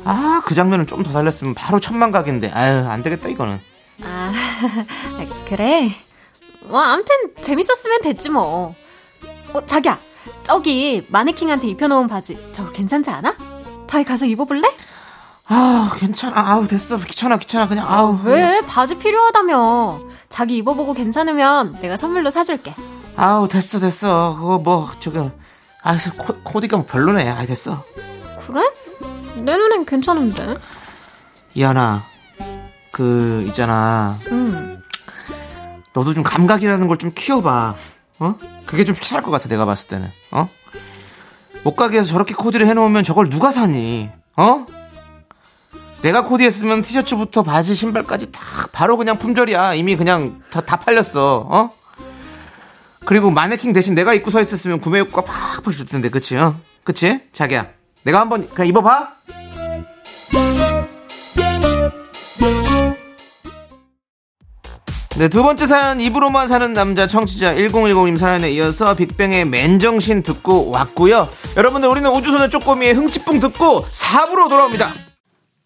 [0.04, 3.60] 아 그 장면을 좀 더 살렸으면 바로 천만 각인데 아유 안 되겠다 이거는
[4.02, 4.32] 아,
[5.46, 5.90] 그래.
[6.64, 8.74] 뭐, 아무튼 재밌었으면 됐지 뭐.
[9.52, 9.98] 어, 자기야,
[10.42, 13.34] 저기 마네킹한테 입혀놓은 바지 저거 괜찮지 않아?
[13.86, 14.68] 저기 가서 입어볼래?
[15.46, 18.62] 아 괜찮아 아우 됐어 귀찮아 귀찮아 그냥 아우 왜?
[18.62, 20.00] 바지 필요하다며.
[20.28, 22.74] 자기 입어보고 괜찮으면 내가 선물로 사줄게.
[23.16, 25.30] 아우 됐어 됐어 그거 뭐 저거
[25.82, 27.84] 아 코, 코디가 뭐 별로네 아 됐어
[28.44, 28.62] 그래?
[29.36, 30.56] 내 눈엔 괜찮은데.
[31.54, 32.02] 이하나
[32.90, 34.73] 그 있잖아 응.
[35.94, 37.74] 너도 좀 감각이라는 걸 좀 키워봐.
[38.20, 38.34] 어?
[38.66, 40.10] 그게 좀 필요할 것 같아, 내가 봤을 때는.
[40.32, 40.48] 어?
[41.64, 44.10] 옷가게에서 저렇게 코디를 해놓으면 저걸 누가 사니?
[44.36, 44.66] 어?
[46.02, 48.40] 내가 코디했으면 티셔츠부터 바지, 신발까지 다
[48.72, 49.74] 바로 그냥 품절이야.
[49.74, 51.46] 이미 그냥 다, 다 팔렸어.
[51.48, 51.70] 어?
[53.06, 56.36] 그리고 마네킹 대신 내가 입고 서 있었으면 구매 효과 팍팍 줄 텐데, 그치?
[56.36, 56.54] 어?
[56.84, 57.20] 그치?
[57.32, 57.68] 자기야.
[58.04, 59.08] 내가 한번 그냥 입어봐?
[65.16, 71.28] 네, 두 번째 사연 입으로만 사는 남자 청취자 1010님 사연에 이어서 빅뱅의 맨정신 듣고 왔고요.
[71.56, 74.88] 여러분들 우리는 우주소녀 쪼꼬미의 흥치풍 듣고 4부로 돌아옵니다.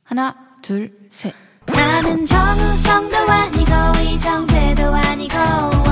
[0.05, 1.32] 하나, 둘, 셋.
[1.64, 3.72] 나는 정우성도 아니고
[4.03, 5.88] 이정재도 아니고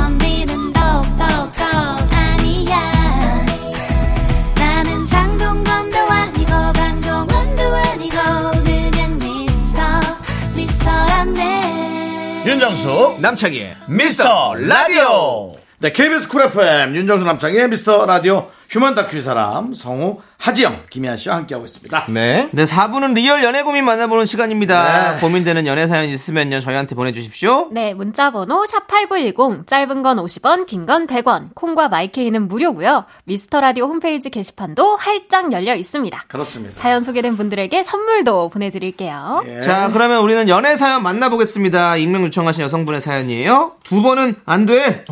[12.47, 15.57] 윤정수 남창희의 미스터 라디오.
[15.81, 21.17] 네 KBS 쿨 FM 윤정수 남창희의 미스터 라디오 휴먼 다큐 이 사람 성우 하지영 김희아
[21.17, 22.49] 씨와 함께하고 있습니다 네.
[22.53, 25.15] 네, 4부는 리얼 연애 고민 만나보는 시간입니다.
[25.15, 25.21] 네.
[25.21, 27.69] 고민되는 연애 사연 있으면요, 저희한테 보내주십시오.
[27.73, 34.31] 네, 문자번호 샵8910, 짧은 건 50원, 긴 건 100원, 콩과 마이케이는 무료고요 미스터 라디오 홈페이지
[34.31, 36.25] 게시판도 활짝 열려 있습니다.
[36.29, 39.43] 그렇습니다 사연 소개된 분들에게 선물도 보내드릴게요.
[39.47, 39.61] 예.
[39.63, 41.97] 자, 그러면 우리는 연애 사연 만나보겠습니다.
[41.97, 43.73] 익명 요청하신 여성분의 사연이에요.
[43.85, 45.05] 두 번은 안 돼.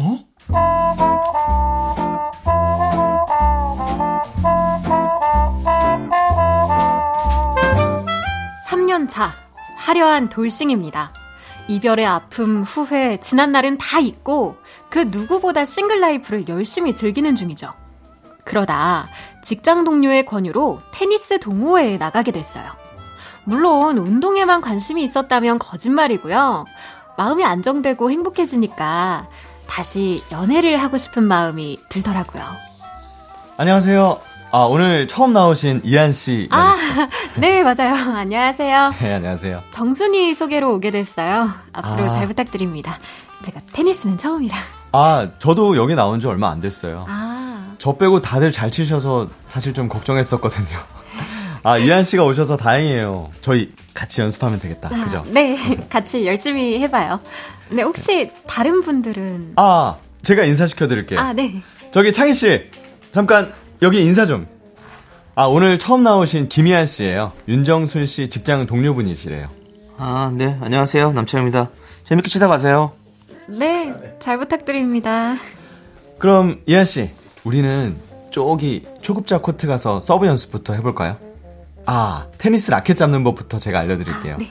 [8.94, 9.32] 3년 차,
[9.76, 11.12] 화려한 돌싱입니다.
[11.66, 14.56] 이별의 아픔, 후회, 지난 날은 다 잊고
[14.88, 17.72] 그 누구보다 싱글 라이프를 열심히 즐기는 중이죠.
[18.44, 19.08] 그러다
[19.42, 22.64] 직장 동료의 권유로 테니스 동호회에 나가게 됐어요.
[23.44, 26.64] 물론 운동에만 관심이 있었다면 거짓말이고요.
[27.16, 29.28] 마음이 안정되고 행복해지니까
[29.66, 32.44] 다시 연애를 하고 싶은 마음이 들더라고요.
[33.56, 34.33] 안녕하세요.
[34.56, 36.46] 아, 오늘 처음 나오신 이한 씨.
[36.52, 36.76] 아,
[37.38, 37.92] 네, 맞아요.
[38.14, 38.94] 안녕하세요.
[39.00, 39.64] 네, 안녕하세요.
[39.72, 41.48] 정순이 소개로 오게 됐어요.
[41.72, 42.10] 앞으로 아.
[42.12, 42.96] 잘 부탁드립니다.
[43.42, 44.56] 제가 테니스는 처음이라.
[44.92, 47.04] 아, 저도 여기 나온 지 얼마 안 됐어요.
[47.08, 50.78] 아, 저 빼고 다들 잘 치셔서 사실 좀 걱정했었거든요.
[51.64, 53.30] 아, 이한 씨가 오셔서 다행이에요.
[53.40, 54.88] 저희 같이 연습하면 되겠다.
[54.92, 55.24] 아, 그죠?
[55.32, 55.56] 네,
[55.90, 57.18] 같이 열심히 해봐요.
[57.70, 59.54] 네, 혹시 다른 분들은?
[59.56, 61.18] 아, 제가 인사시켜 드릴게요.
[61.18, 61.60] 아, 네.
[61.90, 62.70] 저기 창희 씨,
[63.10, 63.52] 잠깐
[63.84, 64.46] 여기 인사 좀.
[65.34, 67.32] 아, 오늘 처음 나오신 김희한 씨예요.
[67.46, 69.48] 윤정순 씨 직장 동료분이시래요.
[69.98, 70.56] 아, 네.
[70.62, 71.12] 안녕하세요.
[71.12, 71.68] 남창입니다.
[72.04, 72.92] 재밌게 치다 가세요.
[73.46, 75.34] 네, 잘 부탁드립니다.
[76.18, 77.10] 그럼 이한 씨,
[77.44, 77.94] 우리는
[78.30, 81.18] 저기 초급자 코트 가서 서브 연습부터 해 볼까요?
[81.84, 84.38] 아, 테니스 라켓 잡는 법부터 제가 알려 드릴게요.
[84.40, 84.50] 네.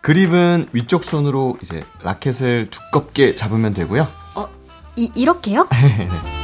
[0.00, 4.08] 그립은 위쪽 손으로 이제 라켓을 두껍게 잡으면 되고요.
[4.34, 4.46] 어,
[4.96, 5.68] 이, 이렇게요?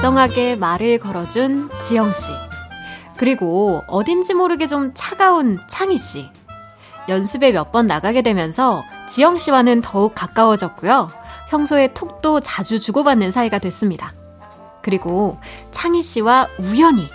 [0.00, 2.32] 다정하게 말을 걸어준 지영씨.
[3.18, 6.30] 그리고 어딘지 모르게 좀 차가운 창희씨.
[7.10, 11.10] 연습에 몇 번 나가게 되면서 지영씨와는 더욱 가까워졌고요.
[11.50, 14.14] 평소에 톡도 자주 주고받는 사이가 됐습니다.
[14.80, 15.38] 그리고
[15.72, 17.06] 창희씨와 우연히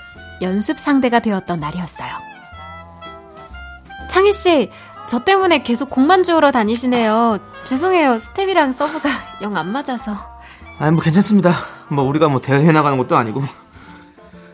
[0.43, 2.09] 연습 상대가 되었던 날이었어요.
[4.11, 4.69] 창희씨,
[5.09, 7.39] 저 때문에 계속 공만 주우러 다니시네요.
[7.63, 8.19] 죄송해요.
[8.19, 9.09] 스텝이랑 서브가
[9.41, 10.15] 영 안 맞아서.
[10.77, 11.51] 아니, 뭐 괜찮습니다.
[11.89, 13.43] 뭐 우리가 뭐 대회 나가는 것도 아니고.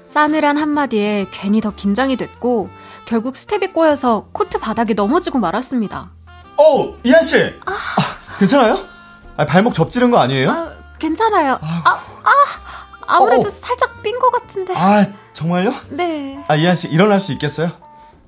[0.06, 2.70] 싸늘한 한마디에 괜히 더 긴장이 됐고,
[3.06, 6.12] 결국 스텝이 꼬여서 코트 바닥에 넘어지고 말았습니다.
[6.58, 7.38] 어, 이한 씨.
[7.66, 7.74] 아,
[8.38, 8.80] 괜찮아요?
[9.38, 10.50] 아, 발목 접지른 거 아니에요?
[10.50, 11.58] 아, 괜찮아요.
[11.62, 12.32] 아, 아,
[13.08, 13.50] 아무래도 어.
[13.50, 14.74] 살짝 삔것 같은데.
[14.76, 15.74] 아, 정말요?
[15.90, 16.44] 네.
[16.48, 17.72] 아, 이한 씨 일어날 수 있겠어요?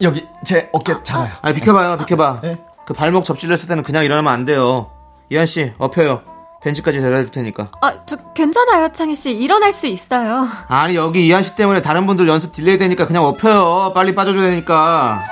[0.02, 1.32] 여기 제 어깨 잡아요.
[1.42, 2.40] 아니, 비켜봐요, 비켜봐.
[2.42, 2.64] 네.
[2.86, 4.92] 그 발목 접질렸을 때는 그냥 일어나면 안 돼요.
[5.30, 6.24] 이한 씨, 업혀요.
[6.64, 7.72] 벤치까지 데려다 줄 테니까.
[7.82, 9.32] 아, 저 괜찮아요, 창희 씨.
[9.32, 10.48] 일어날 수 있어요.
[10.68, 13.92] 아니, 여기 이한 씨 때문에 다른 분들 연습 delay 되니까 그냥 업혀요.
[13.94, 15.24] 빨리 빠져줘야 되니까.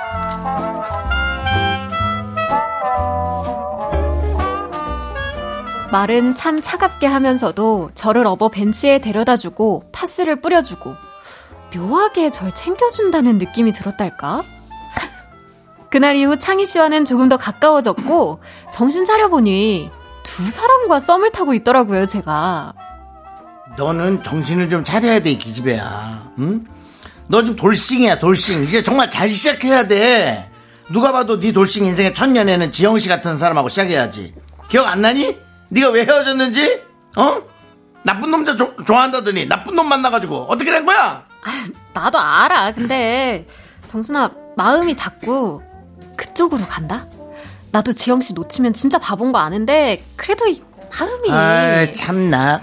[5.90, 10.94] 말은 참 차갑게 하면서도 저를 업어 벤치에 데려다 주고 파스를 뿌려주고
[11.74, 14.42] 묘하게 절 챙겨준다는 느낌이 들었달까?
[15.90, 18.40] 그날 이후 창희 씨와는 조금 더 가까워졌고
[18.72, 19.90] 정신 차려보니
[20.24, 22.72] 두 사람과 썸을 타고 있더라고요, 제가.
[23.76, 26.32] 너는 정신을 좀 차려야 돼, 이 기집애야.
[26.38, 26.66] 응?
[27.28, 28.64] 너 지금 돌싱이야, 돌싱.
[28.64, 30.50] 이제 정말 잘 시작해야 돼.
[30.90, 34.34] 누가 봐도 네 돌싱 인생의 첫 연애는 지영 씨 같은 사람하고 시작해야지.
[34.68, 35.36] 기억 안 나니?
[35.70, 36.82] 네가 왜 헤어졌는지?
[37.16, 37.42] 어?
[38.02, 41.24] 나쁜 놈자 조- 좋아한다더니 나쁜 놈 만나가지고 어떻게 된 거야?
[41.94, 42.72] 나도 알아.
[42.74, 43.46] 근데
[43.86, 45.62] 정순아 마음이 자꾸
[46.16, 47.06] 그쪽으로 간다.
[47.72, 50.62] 나도 지영 씨 놓치면 진짜 바본 거 아는데 그래도 이
[50.98, 51.30] 마음이.
[51.30, 52.60] 아이 참나.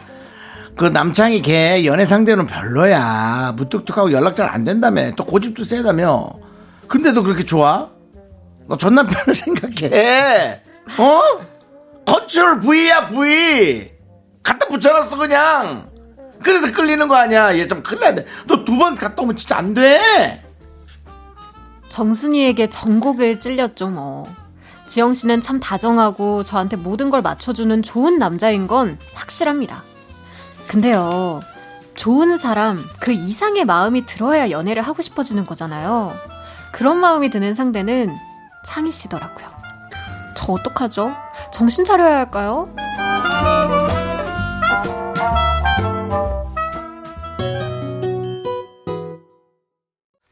[0.78, 3.54] 그 남창이 걔 연애 상대는 별로야.
[3.58, 5.12] 무뚝뚝하고 연락 잘 안 된다며.
[5.16, 6.30] 또 고집도 세다며.
[6.88, 7.90] 근데도 그렇게 좋아?
[8.68, 10.62] 너 전 남편을 생각해.
[11.00, 11.22] 어?
[12.06, 13.92] 컨트롤 V야 V.
[14.44, 15.90] 갖다 붙여놨어 그냥.
[16.44, 17.58] 그래서 끌리는 거 아니야.
[17.58, 20.44] 얘좀 큰일 나야 돼 너 두 번 갔다 오면 진짜 안 돼?
[21.90, 24.28] 정순이에게 전곡을 찔렸죠, 뭐.
[24.90, 29.84] 지영 씨는 참 다정하고 저한테 모든 걸 맞춰주는 좋은 남자인 건 확실합니다.
[30.68, 31.42] 근데요,
[31.94, 36.16] 좋은 사람, 그 이상의 마음이 들어야 연애를 하고 싶어지는 거잖아요.
[36.72, 38.16] 그런 마음이 드는 상대는
[38.66, 39.48] 창희 씨더라고요.
[40.36, 41.14] 저 어떡하죠?
[41.52, 42.74] 정신 차려야 할까요?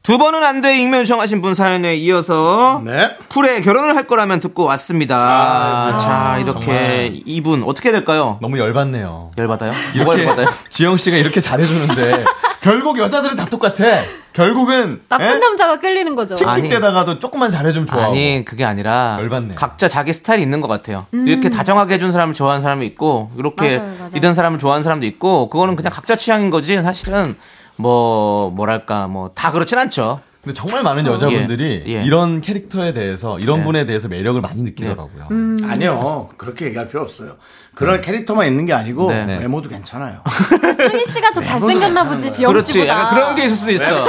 [0.08, 3.14] 두 번은 안 돼 익명 요청하신 분 사연에 이어서 네.
[3.28, 5.98] 쿨에 결혼을 할 거라면 듣고 왔습니다.
[6.00, 7.20] 자, 이렇게 정말.
[7.26, 8.38] 이분 어떻게 될까요?
[8.40, 9.32] 너무 열받네요.
[9.36, 9.70] 열받아요?
[9.96, 10.46] 뭐가 이렇게 열받아요?
[10.70, 12.24] 지영 씨가 이렇게 잘해주는데
[12.62, 13.84] 결국 여자들은 다 똑같아.
[14.32, 15.34] 결국은 나쁜 에?
[15.36, 16.36] 남자가 끌리는 거죠.
[16.36, 18.12] 틱틱대다가도 조금만 잘해주면 좋아하고.
[18.14, 19.56] 아니 그게 아니라 열받네.
[19.56, 21.04] 각자 자기 스타일이 있는 것 같아요.
[21.12, 23.76] 이렇게 다정하게 해준 사람을 좋아하는 사람이 있고 이렇게 음.
[23.76, 24.10] 맞아요, 맞아요.
[24.14, 27.36] 이런 사람을 좋아하는 사람도 있고 그거는 그냥 각자 취향인 거지 사실은
[27.78, 30.20] 뭐 뭐랄까 뭐 다 그렇진 않죠.
[30.42, 32.02] 근데 정말 많은 여자분들이 예, 예.
[32.04, 33.64] 이런 캐릭터에 대해서 이런 네.
[33.64, 35.28] 분에 대해서 매력을 많이 느끼더라고요.
[35.30, 35.58] 음.
[35.68, 36.30] 아니요.
[36.36, 37.36] 그렇게 얘기할 필요 없어요.
[37.74, 39.38] 그런 캐릭터만 있는 게 아니고 네.
[39.40, 40.22] 외모도 괜찮아요.
[40.78, 42.72] 창희 씨가 더 잘생겼나 보지, 지영 그렇지.
[42.72, 42.88] 씨보다.
[42.92, 44.06] 약간 그런 게 있을 수도 있어.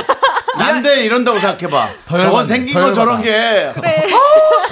[0.58, 1.90] 난데 이런다고 생각해봐.
[2.08, 2.46] 더 저건.
[2.46, 3.22] 생긴 더거 저런.
[3.22, 4.06] 게 그래.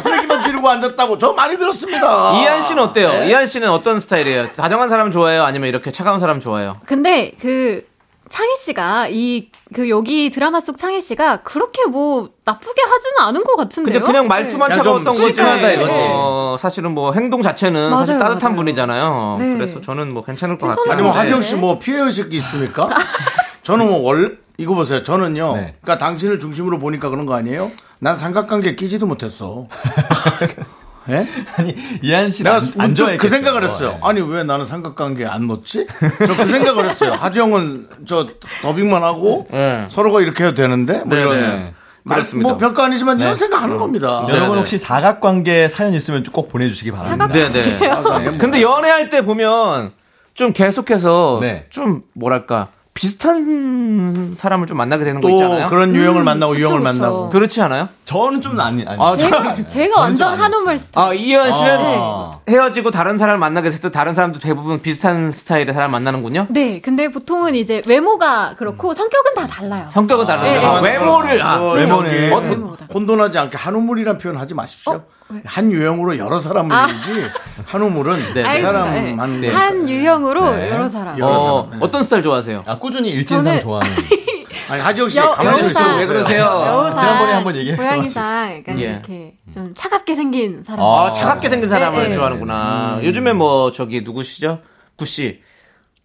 [0.02, 2.34] 소리기만 지르고 앉았다고 저 많이 들었습니다.
[2.42, 3.10] 이한 씨는 어때요?
[3.10, 3.30] 네.
[3.30, 4.48] 이한 씨는 어떤 스타일이에요?
[4.56, 5.44] 다정한 사람 좋아해요?
[5.44, 6.78] 아니면 이렇게 차가운 사람 좋아해요?
[6.86, 7.84] 근데 그
[8.30, 13.56] 창희 씨가 이 그 여기 드라마 속 창희 씨가 그렇게 뭐 나쁘게 하지는 않은 것
[13.58, 13.94] 같은데요.
[13.94, 15.74] 근데 그냥 말투만 그냥 차가웠던 좀 거지.
[15.74, 15.92] 이거지.
[15.92, 18.56] 어, 사실은 뭐 행동 자체는 사실 맞아요, 따뜻한 맞아요.
[18.56, 19.36] 분이잖아요.
[19.40, 19.54] 네.
[19.56, 20.68] 그래서 저는 뭐 괜찮을 것.
[20.68, 20.92] 같아요.
[20.94, 21.18] 아니 뭐 네.
[21.18, 22.90] 하경 씨 뭐 피해 의식이 있습니까?
[23.64, 25.04] 저는 뭐 월 이거 보세요.
[25.04, 25.56] 저는요.
[25.58, 25.76] 네.
[25.82, 27.72] 그러니까 당신을 중심으로 보니까 그런 거 아니에요?
[28.00, 29.68] 난 삼각관계 끼지도 못했어.
[31.10, 31.26] 예?
[31.56, 33.18] 아니 이한 씨 내가 안, 안.
[33.18, 33.92] 그 생각을 했어요.
[33.94, 34.00] 네.
[34.04, 35.88] 아니 왜 나는 삼각관계 안 넣지?
[35.88, 37.14] 저 그 생각을 했어요.
[37.20, 38.28] 하지영은 저
[38.62, 39.86] 더빙만 하고 네.
[39.90, 41.74] 서로가 이렇게 해도 되는데 뭐 네, 이런 네.
[42.04, 42.50] 말- 그렇습니다.
[42.50, 43.36] 뭐 별거 아니지만 이런 네.
[43.40, 44.26] 생각하는 겁니다.
[44.30, 44.58] 여러분 네.
[44.60, 47.28] 혹시 사각관계 사연 있으면 꼭 보내주시기 바랍니다.
[47.28, 48.38] 네, 네.
[48.38, 49.92] 근데 연애할 때 보면
[50.34, 51.66] 좀 계속해서 네.
[51.70, 52.68] 좀 뭐랄까
[52.98, 55.68] 비슷한 사람을 좀 만나게 되는 거또 있잖아요.
[55.70, 56.84] 그런 유형을 만나고 그쵸, 유형을 그쵸.
[57.00, 57.90] 만나고 그렇지 않아요?
[58.06, 58.98] 저는 좀 아니 아니.
[59.00, 61.08] 아, 제가, 제가 완전 한우물 스타일.
[61.08, 62.40] 아, 이현 씨는 아.
[62.50, 66.48] 헤어지고 다른 사람을 만나게 됐을 때 다른 사람도 대부분 비슷한 스타일의 사람을 만나는군요.
[66.50, 69.86] 네, 근데 보통은 이제 외모가 그렇고 성격은 다 달라요.
[69.92, 70.66] 성격은 다른데 네, 네.
[70.66, 72.12] 아, 외모를 아, 뭐 외모는.
[72.12, 72.88] 저기 어, 외모다.
[72.92, 74.94] 혼돈하지 않게 한우물이란 표현 하지 마십시오.
[74.94, 75.04] 어?
[75.30, 75.42] 왜?
[75.46, 76.86] 한 유형으로 여러 사람을 아.
[76.86, 77.24] 이지 네.
[77.66, 78.72] 한우물은 그 알겠습니다.
[78.86, 79.50] 사람만 네.
[79.52, 80.72] 한 유형으로 네.
[80.72, 81.18] 여러 사람.
[81.20, 81.86] 여러 어, 사람, 네.
[81.86, 82.64] 어떤 스타일 좋아하세요?
[82.66, 83.92] 아 꾸준히 일진상 저는- 좋아하는.
[84.70, 85.80] 아니 하지영 씨 여- 가만히 좀 여우사.
[85.82, 86.44] 있어 왜 그러세요?
[86.44, 87.00] 여우사.
[87.00, 87.96] 지난번에 한번 얘기했어가지고.
[87.96, 88.84] 고양이상 약간 예.
[88.84, 90.86] 이렇게 좀 차갑게 생긴 사람.
[90.86, 92.16] 아, 차갑게 생긴 사람을 네, 네.
[92.16, 93.00] 좋아하는구나.
[93.04, 94.60] 요즘에 뭐 저기 누구시죠?
[94.98, 95.42] 구씨.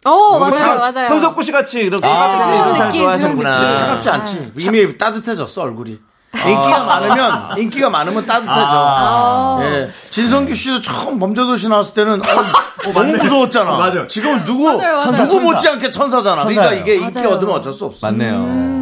[0.05, 1.07] 어, 맞아요, 맞아요.
[1.09, 3.71] 손석구 씨 같이 이렇게 아, 차갑게 생긴 사람 좋아하시는구나.
[3.71, 4.53] 차갑지 않지.
[4.59, 5.99] 이미 따뜻해졌어 얼굴이.
[6.35, 9.61] 인기가 많으면 인기가 많으면 따뜻해져.
[9.63, 9.91] 예.
[10.11, 12.25] 진성규 씨도 처음 범죄도시 나왔을 때는 어,
[12.93, 13.71] 너무 무서웠잖아.
[13.73, 14.07] 맞아요.
[14.07, 15.13] 지금은 누구 맞아요, 맞아요.
[15.13, 15.47] 누구 천사.
[15.53, 16.43] 못지않게 천사잖아.
[16.45, 16.83] 그러니까 천사예요.
[16.83, 17.37] 이게 인기 맞아요.
[17.37, 18.07] 얻으면 어쩔 수 없어.
[18.07, 18.35] 맞네요.
[18.37, 18.73] 음.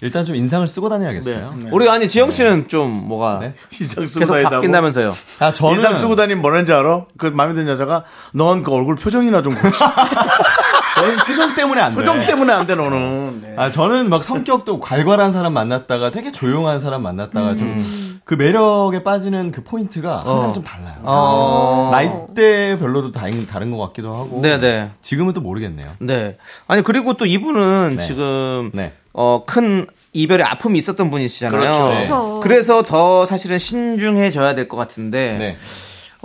[0.00, 0.94] 일단 좀 인상을 쓰고 네.
[0.96, 1.54] 다녀야겠어요.
[1.72, 3.54] 우리 아니 지영 씨는 좀 뭐가 네?
[3.78, 4.56] 인상 쓰고 계속 다닌다고.
[4.56, 5.14] 바뀐다면서요.
[5.40, 7.04] 아 저는 인상 쓰고 다니면 뭐라는지 알아?
[7.18, 9.86] 그 마음에 드는 여자가 넌 그 얼굴 표정이나 좀 고쳐.
[10.96, 11.96] 저는 표정 때문에 안 돼.
[11.96, 13.40] 표정 때문에 안 돼 너는.
[13.42, 13.54] 네.
[13.56, 17.80] 아, 저는 막 성격도 괄괄한 사람 만났다가 되게 조용한 사람 만났다가 음.
[18.24, 20.52] 좀그 매력에 빠지는 그 포인트가 항상 어.
[20.52, 20.94] 좀 달라요.
[21.02, 21.88] 어.
[21.92, 24.40] 나이대 별로도 다른, 다른 것 같기도 하고.
[24.42, 24.90] 네네.
[25.02, 25.88] 지금은 또 모르겠네요.
[26.00, 26.36] 네.
[26.66, 28.02] 아니 그리고 또 이분은 네.
[28.02, 28.92] 지금 네.
[29.12, 31.60] 어, 큰 이별의 아픔이 있었던 분이시잖아요.
[31.60, 31.88] 그렇죠.
[31.88, 32.40] 그렇죠.
[32.42, 35.56] 그래서 더 사실은 신중해져야 될 것 같은데.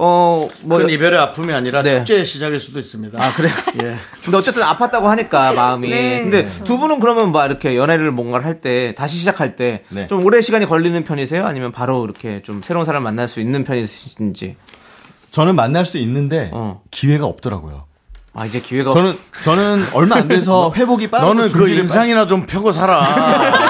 [0.02, 0.06] 네.
[0.08, 0.78] 어, 뭐.
[0.80, 1.99] 큰 이별의 아픔이 아니라 네.
[1.99, 3.24] 축제의 시작일 수도 있습니다.
[3.24, 3.52] 아, 그래요?
[3.84, 3.95] 예.
[4.24, 5.89] 근데 어쨌든 아팠다고 하니까 마음이.
[5.89, 6.64] 네, 근데 그렇죠.
[6.64, 10.08] 두 분은 그러면 막 이렇게 연애를 뭔가를 할 때 다시 시작할 때좀 네.
[10.24, 11.45] 오래 시간이 걸리는 편이세요?
[11.45, 14.56] 아니면 바로 이렇게 좀 새로운 사람 만날 수 있는 편이신지?
[15.32, 16.82] 저는 만날 수 있는데 어.
[16.91, 17.86] 기회가 없더라고요.
[18.34, 19.14] 아 이제 기회가 저는
[19.44, 23.02] 저는 얼마 안 돼서 회복이 빠르고 너는 그 인상이나 좀 펴고 살아.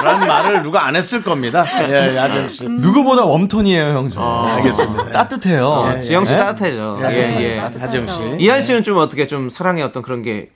[0.02, 1.64] 라는 말을 누가 안 했을 겁니다.
[1.88, 2.64] 예, 야정 씨.
[2.66, 4.08] 빨리- 누구보다 웜톤이에요, 형.
[4.08, 4.20] 저.
[4.20, 5.10] 알겠습니다.
[5.10, 5.66] 따뜻해요.
[5.66, 6.38] 어, 지영 씨 네?
[6.38, 6.98] 따뜻해져.
[7.02, 7.58] 예, 예, 예.
[7.58, 8.36] 하정 씨.
[8.38, 10.50] 이한 씨는 좀 어떻게 좀 사랑의 어떤 그런 게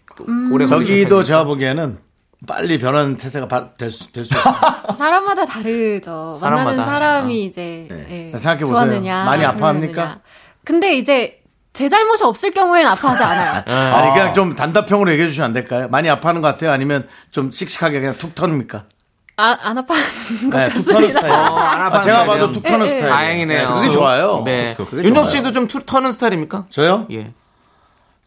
[0.52, 1.24] 오래 걸리는 저기도?
[1.24, 1.98] 제가 보기에는
[2.46, 4.54] 빨리 변한 태세가 바- 될 수, 될 수 있어요.
[4.96, 6.38] 사람마다 다르죠.
[6.40, 6.84] 만나는 사람마다.
[6.84, 8.30] 사람이 이제 네.
[8.32, 8.68] 예, 생각해 보세요.
[8.74, 10.20] 좋아하느냐, 많이 아파합니까?
[10.64, 11.40] 근데 이제
[11.76, 13.62] 제 잘못이 없을 경우에는 아파하지 않아요.
[13.94, 15.88] 아니, 그냥 좀 단답형으로 얘기해 주시면 안 될까요?
[15.90, 16.72] 많이 아파하는 것 같아요?
[16.72, 18.84] 아니면 좀 씩씩하게 그냥 툭 터입니까?
[19.36, 21.20] 아, 안 아파하는 것 네, 툭 터는 같습니다.
[21.20, 21.34] 스타일.
[21.34, 22.24] 어, 안 아, 제가?
[22.24, 22.94] 봐도 툭 터는 예, 예.
[22.94, 23.10] 스타일.
[23.10, 23.74] 다행이네요.
[23.74, 24.40] 그게 좋아요.
[24.46, 24.74] 네.
[24.94, 25.24] 윤정.
[25.24, 26.64] 씨도 좀 투, 터는 스타일입니까?
[26.70, 27.06] 저요?
[27.12, 27.34] 예.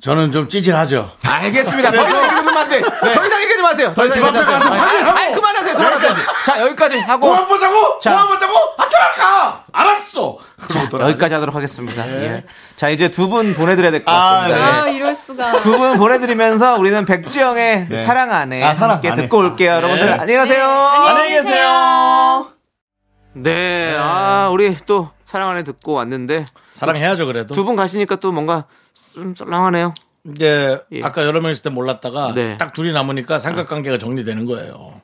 [0.02, 1.12] 저는 좀 찌질하죠.
[1.28, 1.91] 알겠습니다.
[1.91, 2.82] 더 이상 얘기 좀안 돼.
[2.82, 3.93] 더 이상 얘기 좀 하세요.
[3.93, 5.12] 더 이상 얘기 가서 하세요.
[5.12, 5.76] 아이, 그만하세요.
[5.76, 6.14] 그만하세요.
[6.45, 7.28] 자, 여기까지 하고.
[7.28, 8.00] 공항 보자고?
[8.00, 8.12] 자.
[8.12, 8.54] 공항 보자고?
[8.78, 9.64] 아, 들어가!
[9.74, 10.38] 알았어!
[10.70, 10.88] 자.
[10.91, 12.08] 여기까지 하도록 하겠습니다.
[12.08, 12.45] 예.
[12.78, 14.84] 자, 이제 두 분 보내드려야 될것 아, 같습니다.
[14.84, 14.93] 아, 예.
[14.93, 15.60] 이럴 수가.
[15.60, 18.06] 두 분 보내드리면서 우리는 백지영의 네.
[18.06, 19.24] 사랑 안에 아, 사랑 함께 안에.
[19.24, 19.72] 듣고 올게요.
[19.74, 20.12] 여러분들 네.
[20.14, 20.66] 안녕히 가세요.
[20.70, 22.47] 안녕히 계세요.
[23.34, 26.45] 네, 아, 우리 또 사랑 안에 듣고 왔는데
[26.80, 27.54] 사랑해야죠, 그래도.
[27.54, 28.66] 두 분 가시니까 또 뭔가
[29.14, 29.94] 좀 썰렁하네요.
[30.34, 31.02] 이제 예.
[31.04, 32.58] 아까 여러 명 있을 때 몰랐다가 네.
[32.58, 35.02] 딱 둘이 남으니까 삼각관계가 정리되는 거예요.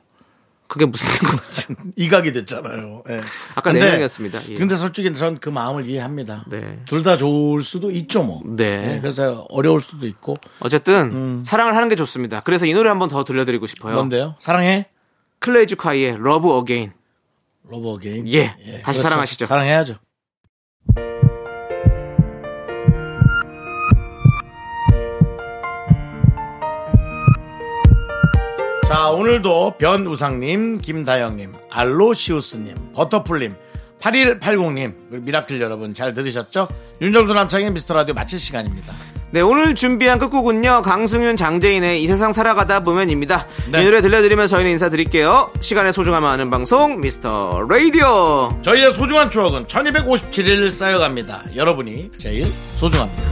[0.68, 1.74] 그게 무슨 거죠?
[1.94, 3.04] 이각이 됐잖아요.
[3.08, 3.20] 예.
[3.54, 4.40] 아까 네 명이었습니다.
[4.50, 4.54] 예.
[4.56, 6.44] 근데 솔직히 전 그 마음을 이해합니다.
[6.48, 6.80] 네.
[6.86, 8.42] 둘 다 좋을 수도 있죠, 뭐.
[8.44, 8.96] 네.
[8.96, 10.36] 예, 그래서 어려울 수도 있고.
[10.60, 12.40] 어쨌든 사랑을 하는 게 좋습니다.
[12.40, 13.94] 그래서 이 노래 한번 더 들려드리고 싶어요.
[13.94, 14.34] 뭔데요?
[14.40, 14.88] 사랑해?
[15.38, 16.92] 클래지콰이의 Love Again.
[17.68, 18.26] Love Again.
[18.32, 18.54] 예,
[18.84, 19.46] 다시 사랑하시죠.
[19.46, 19.94] 사랑해야죠.
[28.88, 33.52] 자, 오늘도 변우상님, 김다영님, 알로시우스님, 버터풀님,
[34.00, 36.68] 8180님, 그리고 미라클 여러분 잘 들으셨죠?
[37.00, 38.94] 윤정수 남창희의 미스터 라디오 마칠 시간입니다.
[39.32, 40.82] 네, 오늘 준비한 끝곡은요.
[40.82, 43.46] 강승윤, 장재인의 이 세상 살아가다 보면입니다.
[43.72, 43.82] 네.
[43.82, 45.52] 이 노래 들려드리면서 저희는 인사드릴게요.
[45.60, 48.56] 시간의 소중함을 아는 방송 미스터 라디오.
[48.62, 51.46] 저희의 소중한 추억은 1257일 쌓여갑니다.
[51.56, 53.22] 여러분이 제일 소중합니다.